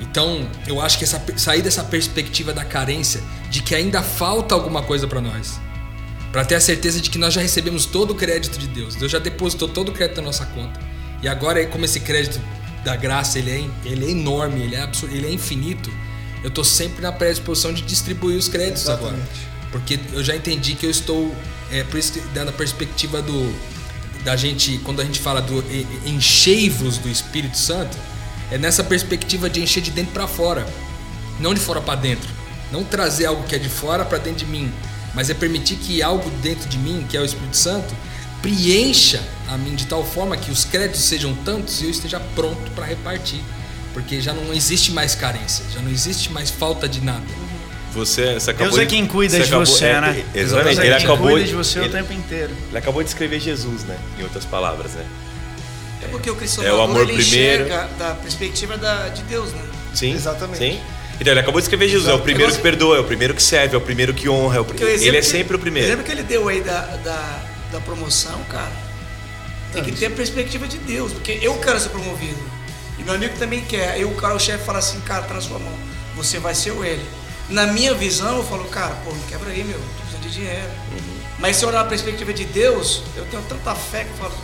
[0.00, 3.20] Então, eu acho que essa, sair dessa perspectiva da carência,
[3.50, 5.60] de que ainda falta alguma coisa para nós,
[6.32, 8.94] para ter a certeza de que nós já recebemos todo o crédito de Deus.
[8.94, 10.80] Deus já depositou todo o crédito na nossa conta.
[11.22, 12.40] E agora, como esse crédito
[12.84, 15.90] da graça ele é, ele é enorme, ele é, absurdo, ele é infinito,
[16.42, 19.16] eu estou sempre na predisposição de distribuir os créditos Exatamente.
[19.16, 19.49] agora.
[19.70, 21.34] Porque eu já entendi que eu estou.
[21.70, 23.54] É, por isso que dando a perspectiva do.
[24.24, 25.64] Da gente, quando a gente fala do
[26.04, 27.96] enchei-vos do Espírito Santo,
[28.50, 30.66] é nessa perspectiva de encher de dentro para fora,
[31.38, 32.28] não de fora para dentro.
[32.70, 34.70] Não trazer algo que é de fora para dentro de mim,
[35.14, 37.94] mas é permitir que algo dentro de mim, que é o Espírito Santo,
[38.42, 42.70] preencha a mim de tal forma que os créditos sejam tantos e eu esteja pronto
[42.72, 43.40] para repartir.
[43.92, 47.26] Porque já não existe mais carência, já não existe mais falta de nada.
[47.92, 50.24] Você, você acabou Deus é quem cuida de, de acabou, você, é, né?
[50.34, 50.76] Exatamente.
[50.76, 52.52] Deus é ele acabou cuida de você ele, o tempo inteiro.
[52.68, 53.98] Ele acabou de escrever Jesus, né?
[54.18, 55.04] Em outras palavras, né?
[56.02, 59.62] É porque o cristão é o amor ele primeiro da perspectiva da, de Deus, né?
[59.92, 60.58] Sim, exatamente.
[60.58, 60.80] Sim.
[61.20, 62.18] Então ele acabou de escrever Jesus, Exato.
[62.18, 64.56] é o primeiro que perdoa, é o primeiro que serve, é o primeiro que honra,
[64.56, 64.82] é o pr...
[64.82, 65.88] ele é sempre o primeiro.
[65.88, 68.72] Lembra que ele deu aí da, da, da promoção, cara?
[69.72, 72.40] Tem que ter a perspectiva de Deus, porque eu quero ser promovido.
[72.98, 73.90] E meu amigo também quer.
[73.90, 75.72] Aí o cara, o chefe fala assim, cara, na sua mão.
[76.16, 77.04] Você vai ser o ele
[77.50, 80.68] na minha visão, eu falo, cara, pô, me quebra aí, meu, tô precisando de dinheiro.
[80.92, 81.20] Uhum.
[81.38, 84.34] Mas se eu olhar a perspectiva de Deus, eu tenho tanta fé que eu falo,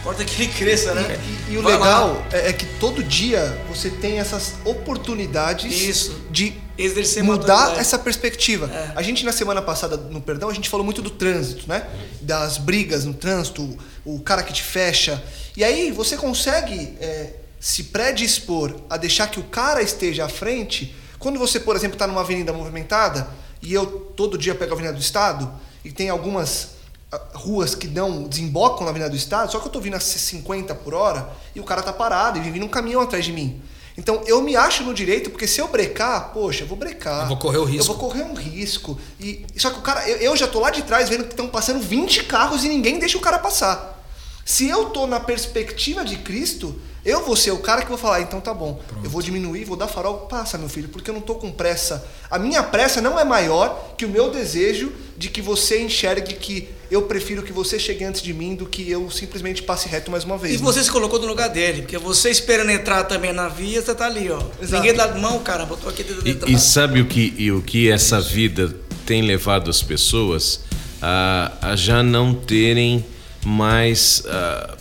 [0.00, 1.18] importa que ele cresça, né?
[1.48, 6.20] E, e, e o legal é, é, que todo dia você tem essas oportunidades Isso.
[6.30, 8.70] de Exercer mudar essa perspectiva.
[8.72, 8.92] É.
[8.96, 11.86] A gente, na semana passada, no Perdão, a gente falou muito do trânsito, né?
[12.22, 15.22] Das brigas no trânsito, o cara que te fecha.
[15.54, 20.96] E aí você consegue é, se predispor a deixar que o cara esteja à frente
[21.20, 23.28] quando você, por exemplo, está numa avenida movimentada,
[23.62, 25.52] e eu todo dia pego a Avenida do Estado,
[25.84, 26.70] e tem algumas
[27.12, 30.00] ah, ruas que não desembocam na Avenida do Estado, só que eu tô vindo a
[30.00, 33.32] 50 por hora e o cara tá parado e vem vindo um caminhão atrás de
[33.32, 33.60] mim.
[33.98, 37.22] Então eu me acho no direito, porque se eu brecar, poxa, eu vou brecar.
[37.22, 37.92] Eu vou correr o risco.
[37.92, 38.98] Eu vou correr um risco.
[39.20, 41.48] E, só que o cara, eu, eu já tô lá de trás vendo que estão
[41.48, 43.99] passando 20 carros e ninguém deixa o cara passar.
[44.44, 48.20] Se eu tô na perspectiva de Cristo, eu vou ser o cara que vou falar,
[48.20, 51.22] então tá bom, eu vou diminuir, vou dar farol, passa meu filho, porque eu não
[51.22, 52.06] tô com pressa.
[52.30, 56.68] A minha pressa não é maior que o meu desejo de que você enxergue que
[56.90, 60.24] eu prefiro que você chegue antes de mim do que eu simplesmente passe reto mais
[60.24, 60.54] uma vez.
[60.54, 60.62] E né?
[60.62, 64.06] você se colocou no lugar dele, porque você esperando entrar também na via, você tá
[64.06, 64.42] ali, ó.
[64.60, 64.82] Exato.
[64.82, 66.50] Ninguém dá mão, eu tô aqui entrar.
[66.50, 68.74] E, e sabe o que, e o que essa vida
[69.06, 70.60] tem levado as pessoas
[71.00, 73.04] a, a já não terem
[73.44, 74.76] mais ah,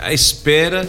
[0.00, 0.88] a, espera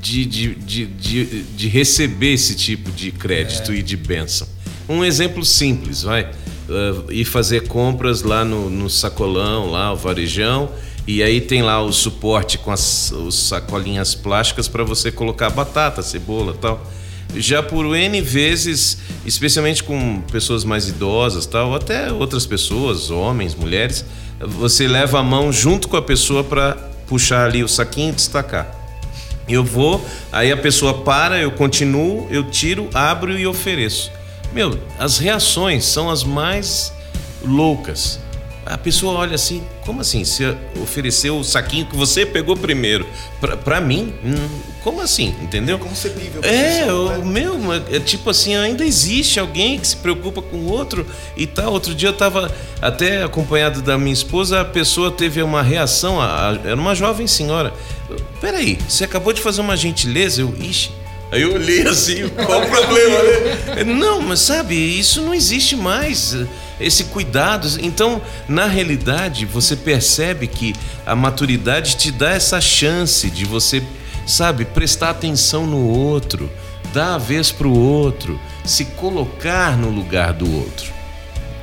[0.00, 4.46] de, de, de, de, de receber esse tipo de crédito e de bênção.
[4.88, 6.30] Um exemplo simples, vai.
[6.68, 10.70] Ah, ir fazer compras lá no, no sacolão, lá, o varejão,
[11.06, 16.02] e aí tem lá o suporte com as os sacolinhas plásticas para você colocar batata,
[16.02, 16.86] cebola tal
[17.36, 24.04] já por N vezes, especialmente com pessoas mais idosas, tal, até outras pessoas, homens, mulheres,
[24.46, 26.76] você leva a mão junto com a pessoa para
[27.06, 28.70] puxar ali o saquinho e destacar.
[29.48, 34.10] Eu vou, aí a pessoa para, eu continuo, eu tiro, abro e ofereço.
[34.52, 36.92] Meu, as reações são as mais
[37.44, 38.20] loucas.
[38.64, 40.24] A pessoa olha assim, como assim?
[40.24, 43.04] Você ofereceu o saquinho que você pegou primeiro
[43.40, 44.14] pra, pra mim?
[44.24, 44.48] Hum,
[44.84, 45.34] Como assim?
[45.42, 45.76] Entendeu?
[45.76, 45.78] É,
[46.84, 47.24] professor, o né?
[47.40, 47.58] meu,
[47.90, 51.04] é tipo assim, ainda existe alguém que se preocupa com o outro
[51.36, 51.72] e tal.
[51.72, 56.50] Outro dia eu tava até acompanhado da minha esposa, a pessoa teve uma reação, a-
[56.50, 57.72] a- era uma jovem senhora.
[58.40, 60.40] Peraí, você acabou de fazer uma gentileza?
[60.40, 60.90] Eu, ixi.
[61.32, 63.22] Aí eu olhei assim, qual o problema?
[63.74, 63.84] né?
[63.84, 66.36] Não, mas sabe, isso não existe mais.
[66.78, 67.66] Esse cuidado.
[67.80, 70.74] Então, na realidade, você percebe que
[71.06, 73.82] a maturidade te dá essa chance de você,
[74.26, 76.50] sabe, prestar atenção no outro,
[76.92, 80.92] dar a vez para o outro, se colocar no lugar do outro.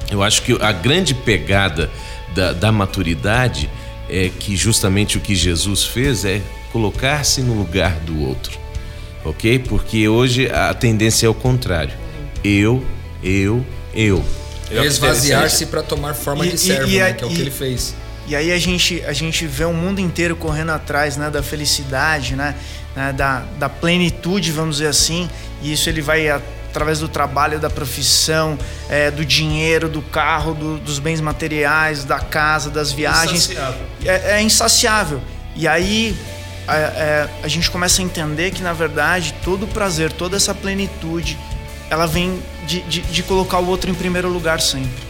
[0.09, 1.91] Eu acho que a grande pegada
[2.33, 3.69] da, da maturidade
[4.09, 6.41] é que justamente o que Jesus fez é
[6.71, 8.57] colocar-se no lugar do outro,
[9.25, 9.59] ok?
[9.59, 11.93] Porque hoje a tendência é o contrário.
[12.43, 12.83] Eu,
[13.23, 14.23] eu, eu.
[14.71, 17.09] Eu acho Esvaziar-se para tomar forma E- de servo, e né?
[17.09, 17.95] a- Que é o que ele fez.
[18.27, 22.35] E aí a gente, a gente vê o mundo inteiro correndo atrás né, da felicidade,
[22.35, 22.53] né,
[22.95, 25.27] né, da, da plenitude, vamos dizer assim.
[25.63, 28.55] E isso ele vai através do trabalho, da profissão,
[28.87, 33.45] é, do dinheiro, do carro, do- dos bens materiais, da casa, das viagens.
[33.49, 33.85] Insaciável.
[34.05, 35.21] É, é insaciável.
[35.55, 36.15] E aí
[36.75, 40.53] é, é, a gente começa a entender que, na verdade, todo o prazer, toda essa
[40.53, 41.37] plenitude,
[41.89, 45.09] ela vem de, de, de colocar o outro em primeiro lugar sempre.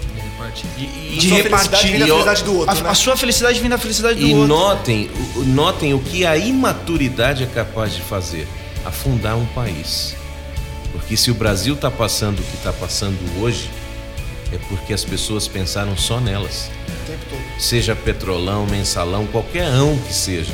[0.77, 1.91] E, De Sua repartir.
[1.91, 2.89] vem da E, felicidade do outro, A, né?
[2.89, 4.47] a sua felicidade vem da felicidade do E outro.
[4.47, 8.47] notem, o- notem o que a imaturidade é capaz de fazer:
[8.85, 10.15] afundar um país.
[10.91, 13.69] Porque se o Brasil está passando o que está passando hoje,
[14.51, 16.71] é porque as pessoas pensaram só nelas.
[16.87, 17.61] O tempo todo.
[17.61, 20.51] Seja petrolão, mensalão, qualquer ão que seja.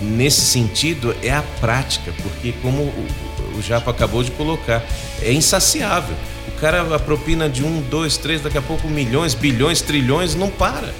[0.00, 3.06] E- nesse sentido, é a prática, porque como o,
[3.58, 4.84] o Japa acabou de colocar,
[5.22, 6.16] é insaciável.
[6.48, 10.50] O cara a propina de um, dois, três, daqui a pouco milhões, bilhões, trilhões, não
[10.50, 10.92] para.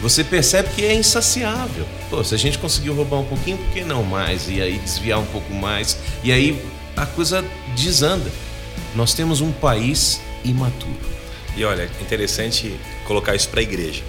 [0.00, 1.86] Você percebe que é insaciável.
[2.10, 4.48] Pô, se a gente conseguiu roubar um pouquinho, por que não mais?
[4.48, 5.96] E aí desviar um pouco mais.
[6.24, 6.60] E aí
[6.96, 7.44] a coisa
[7.76, 8.30] desanda.
[8.96, 10.98] Nós temos um país imaturo.
[11.56, 12.74] E olha, interessante
[13.06, 14.02] colocar isso para a igreja.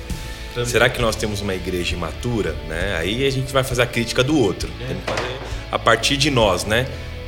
[0.65, 2.55] Será que nós temos uma igreja imatura?
[2.67, 2.95] Né?
[2.99, 4.69] Aí a gente vai fazer a crítica do outro.
[5.05, 5.33] Fazer
[5.71, 6.85] a partir de nós, né?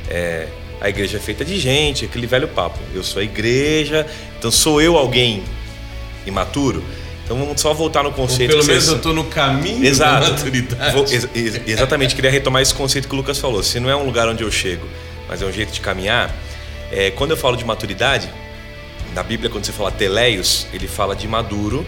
[0.08, 0.46] É,
[0.80, 2.78] a igreja é feita de gente, aquele velho papo.
[2.94, 4.06] Eu sou a igreja,
[4.38, 5.42] então sou eu alguém
[6.26, 6.82] imaturo?
[7.24, 8.50] Então vamos só voltar no Ou conceito.
[8.50, 10.30] pelo que menos vocês- eu estou no caminho da Exato.
[10.32, 10.92] maturidade.
[10.94, 13.62] Vou- ex- ex- exatamente, queria retomar esse conceito que o Lucas falou.
[13.64, 14.86] Se não é um lugar onde eu chego,
[15.28, 16.32] mas é um jeito de caminhar,
[16.92, 18.28] é, quando eu falo de maturidade,
[19.12, 21.84] na Bíblia, quando você fala teleios, ele fala de maduro,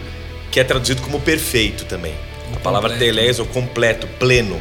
[0.51, 2.13] que é traduzido como perfeito também.
[2.55, 4.59] A palavra teleios ou completo, pleno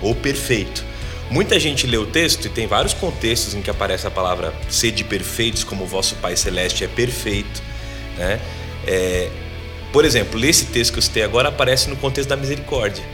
[0.00, 0.84] ou perfeito.
[1.30, 5.02] Muita gente lê o texto e tem vários contextos em que aparece a palavra sede
[5.02, 7.62] perfeitos, como o vosso Pai Celeste é perfeito.
[8.16, 8.40] Né?
[8.86, 9.28] É,
[9.92, 13.04] por exemplo, esse texto que eu citei agora aparece no contexto da misericórdia.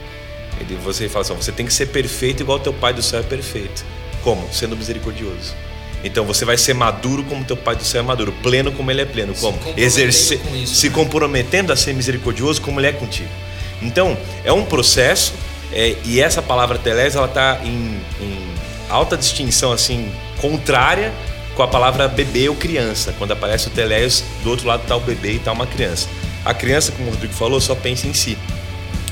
[0.61, 3.23] Ele, você fala assim, você tem que ser perfeito igual teu Pai do céu é
[3.23, 3.83] perfeito.
[4.23, 4.47] Como?
[4.53, 5.55] Sendo misericordioso.
[6.03, 9.01] Então você vai ser maduro como teu Pai do céu é maduro, pleno como ele
[9.01, 9.33] é pleno.
[9.33, 9.57] Como?
[9.77, 10.95] Exercer, se né?
[10.95, 13.29] comprometendo a ser misericordioso como ele é contigo.
[13.81, 15.33] Então, é um processo
[15.71, 18.53] é, e essa palavra telés, ela está em, em
[18.89, 21.11] alta distinção, assim, contrária
[21.55, 23.13] com a palavra bebê ou criança.
[23.17, 26.07] Quando aparece o telés, do outro lado está o bebê e está uma criança.
[26.45, 28.37] A criança, como o Rodrigo falou, só pensa em si,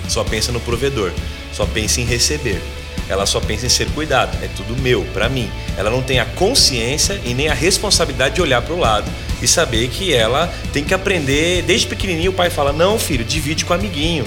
[0.08, 1.12] só pensa no provedor,
[1.54, 2.62] só pensa em receber.
[3.10, 5.50] Ela só pensa em ser cuidado, é tudo meu, para mim.
[5.78, 9.48] Ela não tem a consciência e nem a responsabilidade de olhar para o lado e
[9.48, 11.64] saber que ela tem que aprender.
[11.64, 14.26] Desde pequenininho o pai fala: "Não, filho, divide com o amiguinho".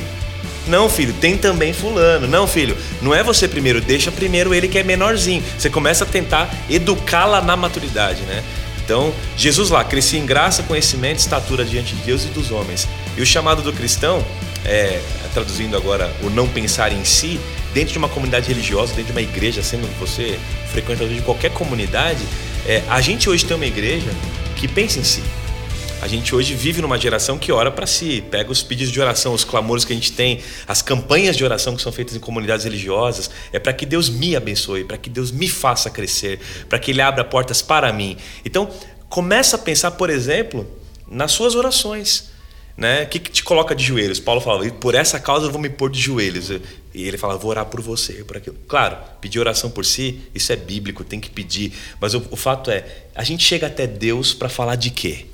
[0.66, 2.26] Não, filho, tem também fulano.
[2.26, 5.42] Não, filho, não é você primeiro, deixa primeiro ele que é menorzinho.
[5.58, 8.42] Você começa a tentar educá-la na maturidade, né?
[8.84, 12.86] Então, Jesus lá crescia em graça, conhecimento, estatura diante de Deus e dos homens.
[13.16, 14.24] E o chamado do cristão,
[14.64, 15.00] é,
[15.34, 17.40] traduzindo agora o não pensar em si,
[17.74, 20.38] dentro de uma comunidade religiosa, dentro de uma igreja, sendo você
[20.70, 22.24] frequentador de qualquer comunidade,
[22.66, 24.10] é, a gente hoje tem uma igreja
[24.56, 25.22] que pensa em si.
[26.00, 29.32] A gente hoje vive numa geração que ora para si, pega os pedidos de oração,
[29.32, 32.64] os clamores que a gente tem, as campanhas de oração que são feitas em comunidades
[32.64, 36.90] religiosas, é para que Deus me abençoe, para que Deus me faça crescer, para que
[36.90, 38.16] Ele abra portas para mim.
[38.44, 38.70] Então,
[39.08, 40.66] começa a pensar, por exemplo,
[41.08, 42.33] nas suas orações.
[42.76, 43.04] Né?
[43.04, 44.18] O que, que te coloca de joelhos?
[44.18, 46.50] Paulo falava, por essa causa eu vou me pôr de joelhos.
[46.50, 48.56] E ele fala, vou orar por você, por aquilo.
[48.66, 51.72] Claro, pedir oração por si, isso é bíblico, tem que pedir.
[52.00, 55.26] Mas o, o fato é, a gente chega até Deus para falar de quê?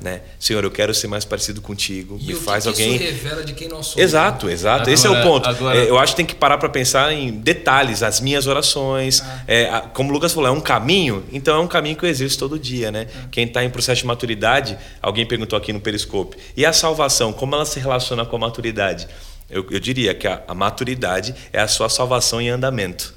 [0.00, 0.20] Né?
[0.38, 2.18] Senhor, eu quero ser mais parecido contigo.
[2.20, 2.94] E me o que faz que alguém.
[2.96, 4.02] Isso revela de quem nós somos.
[4.02, 4.88] Exato, exato.
[4.90, 5.48] Esse é o Agora- ponto.
[5.48, 9.20] agora- É, eu acho que tem que parar para pensar em detalhes, as minhas orações.
[9.20, 9.42] Ah.
[9.46, 12.38] É, como o Lucas falou, é um caminho, então é um caminho que eu exerço
[12.38, 13.06] todo dia, né?
[13.16, 13.28] Ah.
[13.30, 16.36] Quem está em processo de maturidade, alguém perguntou aqui no Periscope.
[16.56, 19.08] E a salvação, como ela se relaciona com a maturidade?
[19.50, 23.14] Eu, eu diria que a, a maturidade é a sua salvação em andamento.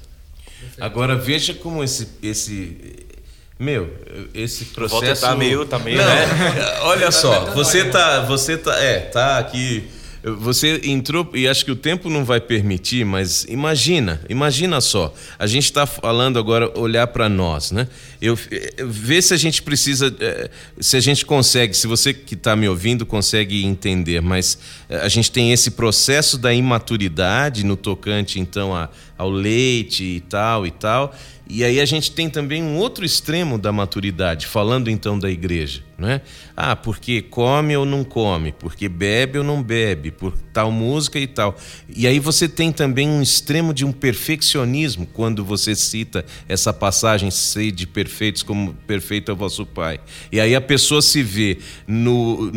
[0.80, 3.05] Agora veja como esse esse
[3.58, 3.92] meu,
[4.34, 6.78] esse Walter processo tá meio- tá meio, Não, né?
[6.82, 9.88] Olha só, você tá você tá é, tá aqui
[10.34, 15.14] você entrou e acho que o tempo não vai permitir, mas imagina, imagina só.
[15.38, 17.86] A gente está falando agora olhar para nós, né?
[18.20, 18.36] Eu,
[18.88, 20.50] ver se a gente precisa, eh,
[20.80, 25.08] se a gente consegue, se você que está me ouvindo consegue entender, mas eh, a
[25.08, 30.72] gente tem esse processo da imaturidade no tocante então a, ao leite e tal e
[30.72, 31.14] tal.
[31.48, 35.82] E aí a gente tem também um outro extremo da maturidade, falando então da igreja,
[36.00, 36.20] é?
[36.54, 41.26] Ah, porque come ou não come, porque bebe ou não bebe, por tal música e
[41.26, 41.56] tal.
[41.88, 47.30] E aí você tem também um extremo de um perfeccionismo quando você cita essa passagem
[47.30, 50.00] sede perfeitos como perfeito é vosso Pai.
[50.30, 52.50] E aí a pessoa se vê no,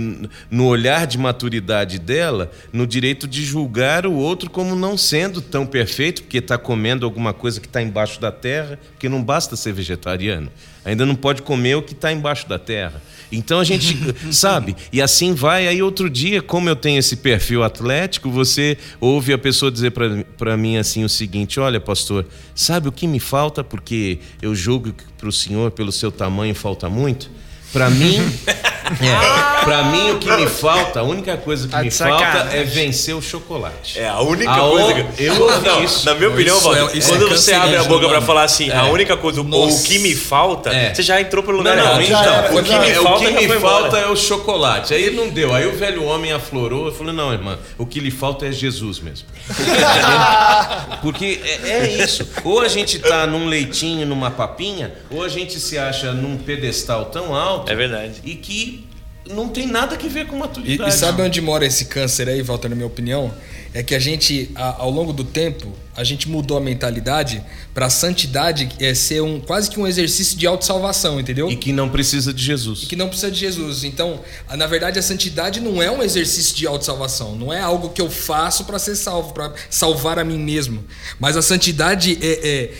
[0.51, 5.65] no olhar de maturidade dela, no direito de julgar o outro como não sendo tão
[5.65, 9.73] perfeito, porque está comendo alguma coisa que está embaixo da terra, porque não basta ser
[9.73, 10.51] vegetariano.
[10.83, 13.01] Ainda não pode comer o que está embaixo da terra.
[13.31, 13.95] Então a gente,
[14.31, 14.75] sabe?
[14.91, 15.67] E assim vai.
[15.67, 20.57] Aí outro dia, como eu tenho esse perfil atlético, você ouve a pessoa dizer para
[20.57, 22.25] mim assim o seguinte: Olha, pastor,
[22.55, 23.63] sabe o que me falta?
[23.63, 27.29] Porque eu julgo que para o senhor, pelo seu tamanho, falta muito.
[27.71, 28.17] Para mim,
[28.47, 32.63] é, para mim o que me falta, a única coisa que Tá me falta é
[32.63, 33.99] vencer o chocolate.
[33.99, 35.23] É a única A coisa que.
[35.23, 36.05] eu ouvi Não, isso.
[36.05, 38.25] Na minha opinião, Isso é- Walter, isso quando é você abre a boca pra mano.
[38.25, 40.93] falar assim, a única coisa, ou o que me falta, É.
[40.95, 43.47] você já entrou pelo Não, lugar não, então, Já, o que, me, já o que
[43.47, 44.93] me falta é o chocolate.
[44.93, 45.53] Aí não deu.
[45.53, 46.87] Aí o velho homem aflorou.
[46.87, 49.27] Eu falei, não, irmã, o que lhe falta é Jesus mesmo.
[51.01, 52.27] Porque é, é isso.
[52.43, 57.05] Ou a gente tá num leitinho, numa papinha, ou a gente se acha num pedestal
[57.05, 58.21] tão alto É verdade.
[58.23, 58.85] e que
[59.29, 60.89] não tem nada que ver com E, maturidade.
[60.89, 63.31] e sabe onde mora esse câncer aí, Walter, na minha opinião?
[63.71, 67.85] É que a gente, a- ao longo do tempo, a gente mudou a mentalidade para
[67.85, 71.51] a santidade é ser um quase que um exercício de autossalvação, entendeu?
[71.51, 72.81] E que não precisa de Jesus.
[72.81, 73.83] E que não precisa de Jesus.
[73.83, 77.35] Então, a- na verdade, a santidade não é um exercício de autossalvação.
[77.35, 80.83] Não é algo que eu faço para ser salvo, para salvar a mim mesmo.
[81.19, 82.47] Mas a santidade é.
[82.47, 82.71] é-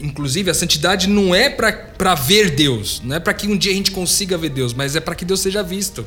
[0.00, 3.74] Inclusive, a santidade não é para ver Deus, não é para que um dia a
[3.74, 6.06] gente consiga ver Deus, mas é para que Deus seja visto.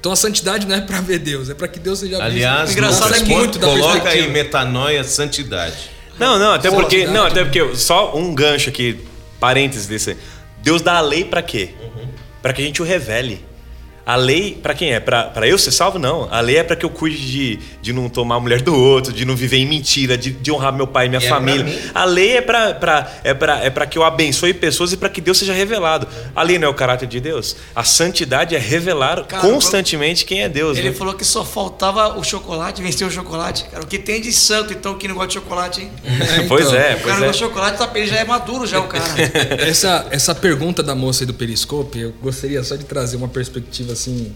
[0.00, 2.80] Então a santidade não é para ver Deus, é para que Deus seja Aliás, visto.
[2.80, 5.90] Lucas, Consegue muito da coloca aí metanoia, santidade.
[6.18, 8.98] Não, não, até porque, não, até porque só um gancho aqui,
[9.38, 10.16] parênteses desse.
[10.62, 11.70] Deus dá a lei pra quê?
[12.40, 13.44] Pra que a gente o revele.
[14.04, 14.98] A lei, pra quem é?
[15.00, 15.98] Pra pra eu ser salvo?
[15.98, 16.26] Não.
[16.30, 19.12] A lei é pra que eu cuide de, de não tomar a mulher do outro,
[19.12, 21.82] de não viver em mentira, de, de honrar meu pai e minha E é família.
[21.94, 25.08] a lei é pra, pra, é, pra, é pra que eu abençoe pessoas e pra
[25.08, 26.08] que Deus seja revelado.
[26.34, 27.54] A lei não é o caráter de Deus.
[27.76, 30.78] A santidade é revelar Cara, constantemente quem é Deus.
[30.78, 30.94] Ele né?
[30.96, 33.64] falou que só faltava o chocolate, vencer o chocolate.
[33.70, 35.90] Cara, o que tem de santo, então, que não gosta de chocolate, hein?
[36.22, 36.78] É, Pois então.
[36.78, 37.26] é, O pois cara não é.
[37.28, 39.04] gosta de chocolate, tá, ele já é maduro já, o cara.
[39.62, 43.91] Essa, essa pergunta da moça aí do Periscope, eu gostaria só de trazer uma perspectiva
[43.92, 44.34] assim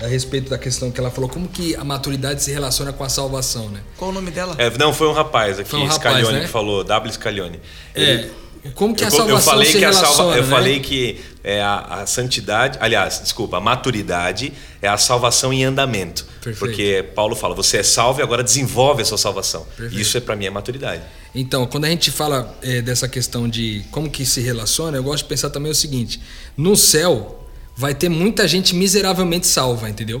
[0.00, 3.08] a respeito da questão que ela falou, como que a maturidade se relaciona com a
[3.08, 3.80] salvação, né?
[3.96, 4.54] Qual o nome dela?
[4.58, 6.44] É, não, foi um rapaz aqui, Foi um rapaz, Scalione, né?
[6.44, 7.12] que falou, W.
[7.12, 7.60] Scalione.
[7.96, 8.28] É,
[8.74, 10.48] Como que a eu, salvação eu falei se que a relaciona, salva, eu né?
[10.48, 16.24] falei que é a, a santidade, aliás, desculpa, a maturidade é a salvação em andamento.
[16.42, 16.58] Perfeito.
[16.58, 19.66] Porque Paulo fala, você é salvo e agora desenvolve a sua salvação.
[19.76, 20.00] Perfeito.
[20.00, 21.02] Isso é para mim é maturidade.
[21.34, 25.24] Então, quando a gente fala é, dessa questão de como que se relaciona, eu gosto
[25.24, 26.20] de pensar também o seguinte:
[26.56, 27.37] no céu
[27.78, 30.20] vai ter muita gente miseravelmente salva, entendeu?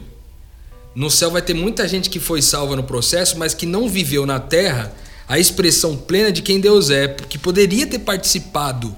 [0.94, 4.24] No céu vai ter muita gente que foi salva no processo, mas que não viveu
[4.24, 4.94] na terra
[5.26, 8.96] a expressão plena de quem Deus é, que poderia ter participado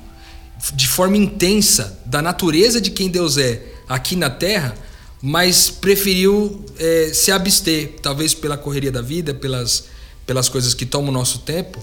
[0.75, 4.75] de forma intensa da natureza de quem Deus é aqui na terra,
[5.23, 9.85] mas preferiu é, se abster, talvez pela correria da vida, pelas,
[10.27, 11.83] pelas coisas que tomam o nosso tempo.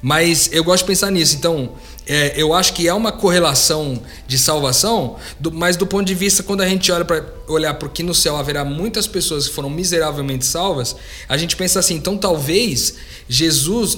[0.00, 1.34] Mas eu gosto de pensar nisso.
[1.34, 1.74] Então,
[2.14, 6.42] é, eu acho que é uma correlação de salvação, do- mas do ponto de vista,
[6.42, 10.44] quando a gente olha para olhar porque no céu haverá muitas pessoas que foram miseravelmente
[10.44, 10.94] salvas,
[11.28, 12.94] a gente pensa assim, então talvez
[13.28, 13.96] Jesus.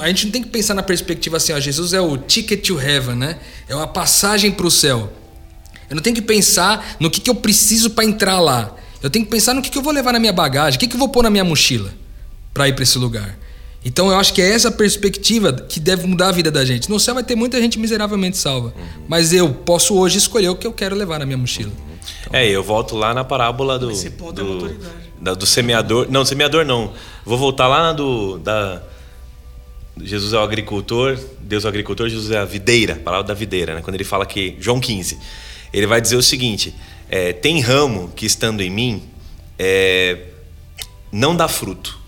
[0.00, 2.80] a gente não tem que pensar na perspectiva assim, ó, Jesus é o ticket to
[2.80, 3.38] heaven, né?
[3.68, 5.12] É uma passagem para o céu.
[5.90, 8.76] Eu não tenho que pensar no que, que eu preciso para entrar lá.
[9.02, 10.86] Eu tenho que pensar no que, que eu vou levar na minha bagagem, o que,
[10.86, 11.92] que eu vou pôr na minha mochila
[12.54, 13.36] para ir para esse lugar.
[13.88, 16.90] Então eu acho que é essa perspectiva que deve mudar a vida da gente.
[16.90, 18.74] No céu vai ter muita gente miseravelmente salva,
[19.08, 21.72] mas eu posso hoje escolher o que eu quero levar na minha mochila.
[22.30, 23.90] É, eu volto lá na parábola do.
[23.90, 23.94] É
[24.44, 24.58] do,
[25.22, 26.06] da- do semeador.
[26.10, 26.92] Não, semeador não.
[27.24, 28.38] Vou voltar lá na do.
[28.38, 28.82] Da,
[30.02, 33.34] Jesus é o agricultor, Deus é o agricultor, Jesus é a videira, a palavra da
[33.34, 33.80] videira, né?
[33.80, 34.54] Quando ele fala que.
[34.60, 35.18] João 15.
[35.72, 36.74] Ele vai dizer o seguinte:
[37.08, 39.02] é, tem ramo que estando em mim
[39.58, 40.24] é,
[41.10, 41.98] não dá fruto.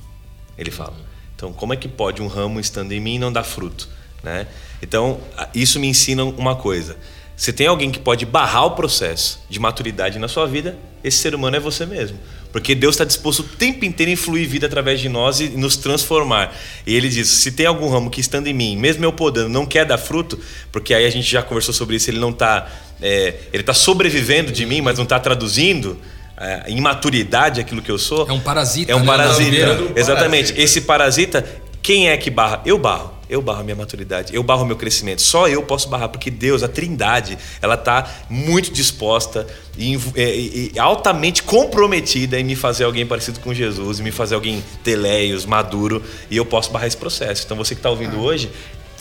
[0.58, 1.08] Ele fala.
[1.40, 3.88] Então, como é que pode um ramo estando em mim não dar fruto?
[4.22, 4.46] Né?
[4.82, 5.18] Então,
[5.54, 6.98] isso me ensina uma coisa.
[7.34, 11.34] Se tem alguém que pode barrar o processo de maturidade na sua vida, esse ser
[11.34, 12.18] humano é você mesmo.
[12.52, 15.78] Porque Deus está disposto o tempo inteiro a influir vida através de nós e nos
[15.78, 16.54] transformar.
[16.86, 19.64] E ele diz: se tem algum ramo que estando em mim, mesmo eu podando, não
[19.64, 20.38] quer dar fruto,
[20.70, 22.70] porque aí a gente já conversou sobre isso, ele não está.
[23.00, 25.96] ele está sobrevivendo de mim, mas não está traduzindo
[26.40, 28.26] é, em maturidade aquilo que eu sou.
[28.28, 29.06] É um parasita, É um né?
[29.06, 29.66] parasita.
[29.66, 30.00] Parasita.
[30.00, 30.54] Exatamente.
[30.60, 31.44] Esse parasita,
[31.82, 32.62] quem é que barra?
[32.64, 33.18] Eu barro.
[33.28, 34.34] Eu barro a minha maturidade.
[34.34, 35.22] Eu barro o meu crescimento.
[35.22, 39.46] Só eu posso barrar, porque Deus, a Trindade, ela está muito disposta
[39.78, 44.10] e, é, e- e altamente comprometida em me fazer alguém parecido com Jesus, em me
[44.10, 47.44] fazer alguém teleios, maduro, e eu posso barrar esse processo.
[47.44, 48.50] Então você que está ouvindo hoje,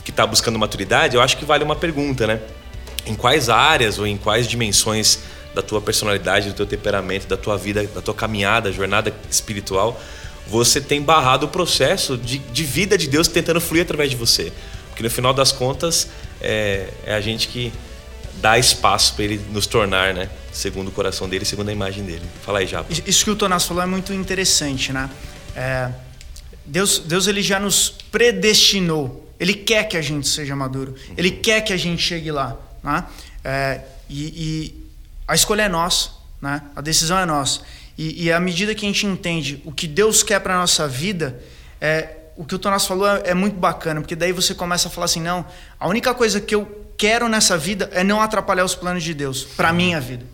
[0.04, 2.38] que está buscando maturidade, eu acho que vale uma pergunta, né?
[3.06, 5.20] em quais áreas ou em quais dimensões
[5.54, 10.00] da tua personalidade, do teu temperamento, da tua vida, da tua caminhada, jornada espiritual,
[10.46, 14.52] você tem barrado o processo de, de vida de Deus tentando fluir através de você.
[14.88, 16.08] Porque no final das contas,
[16.40, 17.72] é, é a gente que
[18.40, 20.28] dá espaço para ele nos tornar, né?
[20.52, 22.22] Segundo o coração dele, segundo a imagem dele.
[22.42, 22.92] Fala aí, Japa.
[23.06, 25.08] Isso que o Tonás falou é muito interessante, né?
[25.54, 25.90] É,
[26.66, 29.28] Deus, Deus ele já nos predestinou.
[29.38, 30.94] Ele quer que a gente seja maduro.
[31.16, 33.04] Ele quer que a gente chegue lá, né?
[33.44, 34.79] É, e, e
[35.30, 36.10] a escolha é nossa,
[36.42, 36.60] né?
[36.74, 37.60] A decisão é nossa.
[37.96, 41.40] E, e à medida que a gente entende o que Deus quer para nossa vida,
[41.80, 44.90] é, o que o Tonás falou é, é muito bacana, porque daí você começa a
[44.90, 45.46] falar assim, não,
[45.78, 49.44] a única coisa que eu quero nessa vida é não atrapalhar os planos de Deus
[49.44, 50.26] para minha vida.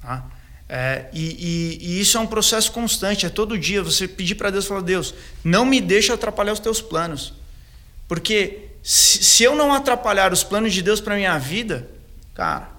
[0.00, 0.24] Tá?
[0.68, 4.50] É, e, e- e isso é um processo constante, é todo dia você pedir para
[4.50, 7.34] Deus, falar Deus, não me deixa atrapalhar os teus planos,
[8.06, 11.88] porque se, se eu não atrapalhar os planos de Deus para minha vida,
[12.34, 12.75] cara,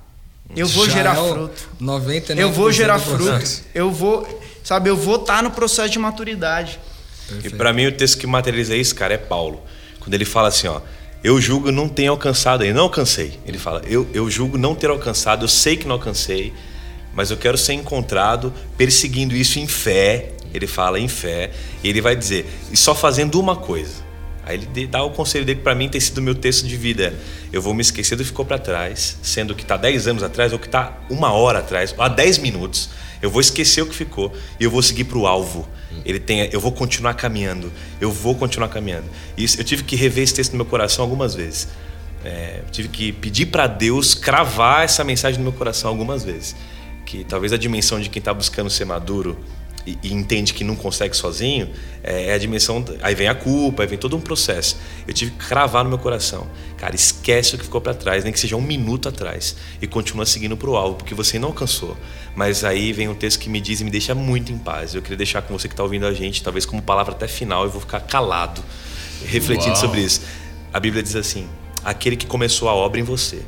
[0.55, 4.97] eu vou Já gerar é fruto, 99% eu vou gerar fruto, eu vou, sabe, eu
[4.97, 6.79] vou estar no processo de maturidade.
[7.43, 9.61] E para mim o texto que materializa isso, cara, é Paulo.
[9.99, 10.81] Quando ele fala assim, ó,
[11.23, 13.37] eu julgo não ter alcançado ainda, não alcancei.
[13.45, 16.53] Ele fala, eu, eu julgo não ter alcançado, eu sei que não alcancei,
[17.13, 20.31] mas eu quero ser encontrado perseguindo isso em fé.
[20.53, 21.51] Ele fala em fé,
[21.83, 24.06] e ele vai dizer, e só fazendo uma coisa.
[24.47, 27.13] Aí ele dá o conselho dele para mim tem sido meu texto de vida.
[27.51, 30.53] Eu vou me esquecer do que ficou para trás, sendo que está 10 anos atrás
[30.53, 32.89] ou que está uma hora atrás, ou há 10 minutos.
[33.21, 35.67] Eu vou esquecer o que ficou e eu vou seguir para o alvo.
[36.05, 37.73] Ele tem, eu vou continuar caminhando.
[37.99, 39.07] Eu vou continuar caminhando.
[39.37, 41.67] Isso, eu tive que rever esse texto no meu coração algumas vezes.
[42.23, 46.55] É, tive que pedir para Deus cravar essa mensagem no meu coração algumas vezes.
[47.05, 49.37] Que talvez a dimensão de quem está buscando ser maduro
[49.87, 51.69] e, e entende que não consegue sozinho
[52.03, 52.83] é, é a dimensão.
[53.01, 54.75] Aí vem a culpa, aí vem todo um processo.
[55.07, 56.45] Eu tive que cravar no meu coração.
[56.77, 60.25] Cara, esquece o que ficou para trás, nem que seja um minuto atrás, e continua
[60.25, 61.95] seguindo para o alvo, porque você não alcançou.
[62.35, 64.93] Mas aí vem um texto que me diz e me deixa muito em paz.
[64.93, 67.63] Eu queria deixar com você que está ouvindo a gente, talvez como palavra até final,
[67.63, 68.61] eu vou ficar calado,
[69.25, 69.77] refletindo Uau.
[69.77, 70.21] sobre isso.
[70.73, 71.47] A Bíblia diz assim:
[71.83, 73.41] aquele que começou a obra em você,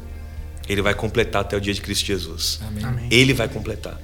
[0.70, 2.62] ele vai completar até o dia de Cristo Jesus.
[2.66, 3.08] Amém.
[3.12, 4.00] Ele vai completar.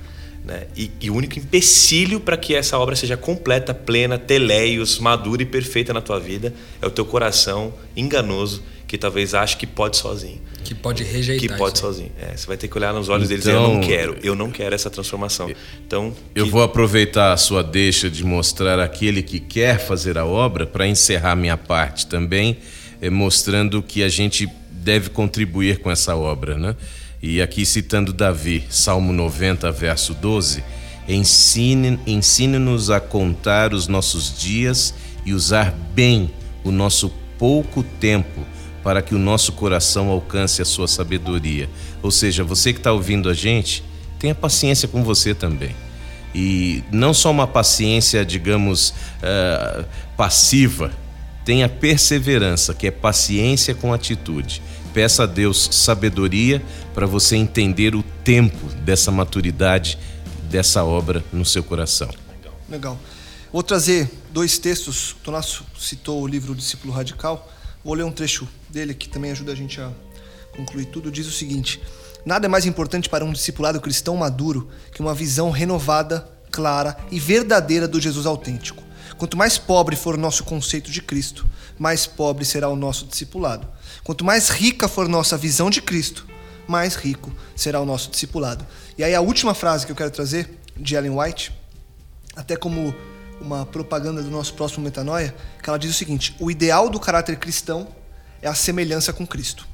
[0.46, 0.68] Né?
[0.78, 5.46] E, e o único empecilho para que essa obra seja completa, plena, teleios, madura e
[5.46, 10.40] perfeita na tua vida é o teu coração enganoso que talvez ache que pode sozinho.
[10.64, 11.50] Que pode rejeitar.
[11.50, 12.12] Que pode sozinho.
[12.22, 14.18] É, você vai ter que olhar nos olhos deles e dizer, Então- eu não quero,
[14.22, 15.50] eu não quero essa transformação.
[15.86, 20.26] Então, Eu que- vou aproveitar a sua deixa de mostrar aquele que quer fazer a
[20.26, 22.58] obra para encerrar minha parte também,
[23.02, 26.76] eh, mostrando que a gente deve contribuir com essa obra, né?
[27.28, 30.64] E aqui citando Davi, Salmo 90, verso 12,
[31.10, 34.94] ensine- ensine-nos a contar os nossos dias
[35.26, 36.30] e usar bem
[36.64, 38.46] o nosso pouco tempo
[38.84, 41.68] para que o nosso coração alcance a sua sabedoria.
[42.04, 43.84] Ou seja, você que está ouvindo a gente,
[44.20, 45.76] tenha paciência com você também.
[46.36, 49.84] E não só uma paciência, digamos, ah,
[50.16, 50.92] passiva,
[51.44, 54.62] tenha perseverança, que é paciência com atitude.
[54.96, 60.00] Peça a Deus sabedoria para você entender o tempo dessa maturidade,
[60.50, 62.10] dessa obra no seu coração.
[62.70, 62.98] Legal.
[63.52, 65.12] Vou trazer dois textos.
[65.12, 67.52] O Tonasso citou o livro O Discípulo Radical.
[67.84, 69.92] Vou ler um trecho dele que também ajuda a gente a
[70.56, 71.12] concluir tudo.
[71.12, 71.82] Diz o seguinte:
[72.26, 77.20] Nada é mais importante para um discipulado cristão maduro que uma visão renovada, clara e
[77.20, 78.85] verdadeira do Jesus autêntico.
[79.18, 81.48] Quanto mais pobre for o nosso conceito de Cristo,
[81.80, 83.68] mais pobre será o nosso discipulado.
[84.04, 86.28] Quanto mais rica for nossa visão de Cristo,
[86.68, 88.66] mais rico será o nosso discipulado.
[88.98, 91.54] E aí a última frase que eu quero trazer de Ellen White,
[92.36, 92.94] até como
[93.40, 97.38] uma propaganda do nosso próximo Metanoia, que ela diz o seguinte: o ideal do caráter
[97.38, 97.88] cristão
[98.42, 99.68] é a semelhança com Cristo.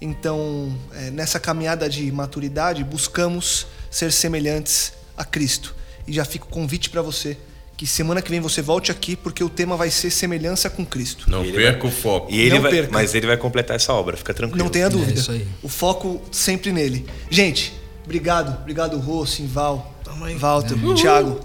[0.00, 5.74] Então, é, nessa caminhada de maturidade, buscamos ser semelhantes a Cristo.
[6.06, 7.38] E já fica o convite para você
[7.76, 11.30] que semana que vem você volte aqui, porque o tema vai ser semelhança com Cristo.
[11.30, 12.32] Não Ele perca vai- o foco.
[12.32, 12.90] E ele Não vai, perca.
[12.92, 14.62] mas ele vai completar essa obra, fica tranquilo.
[14.64, 15.18] Não tenha dúvida.
[15.18, 15.46] isso aí.
[15.62, 17.04] O foco sempre nele.
[17.30, 17.74] Gente,
[18.04, 18.60] obrigado.
[18.62, 19.92] Obrigado, Rô, Simval.
[20.38, 21.38] Walter, Thiago,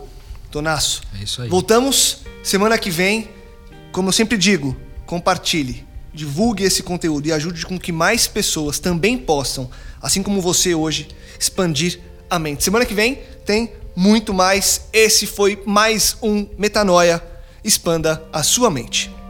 [0.49, 1.01] Tonasso.
[1.19, 1.49] É isso aí.
[1.49, 3.27] Voltamos semana que vem.
[3.91, 9.17] Como eu sempre digo, compartilhe, divulgue esse conteúdo e ajude com que mais pessoas também
[9.17, 9.69] possam,
[10.01, 12.63] assim como você hoje, expandir a mente.
[12.63, 14.81] Semana que vem tem muito mais.
[14.93, 17.23] Esse foi mais um Metanoia.
[17.63, 19.20] Expanda a sua mente.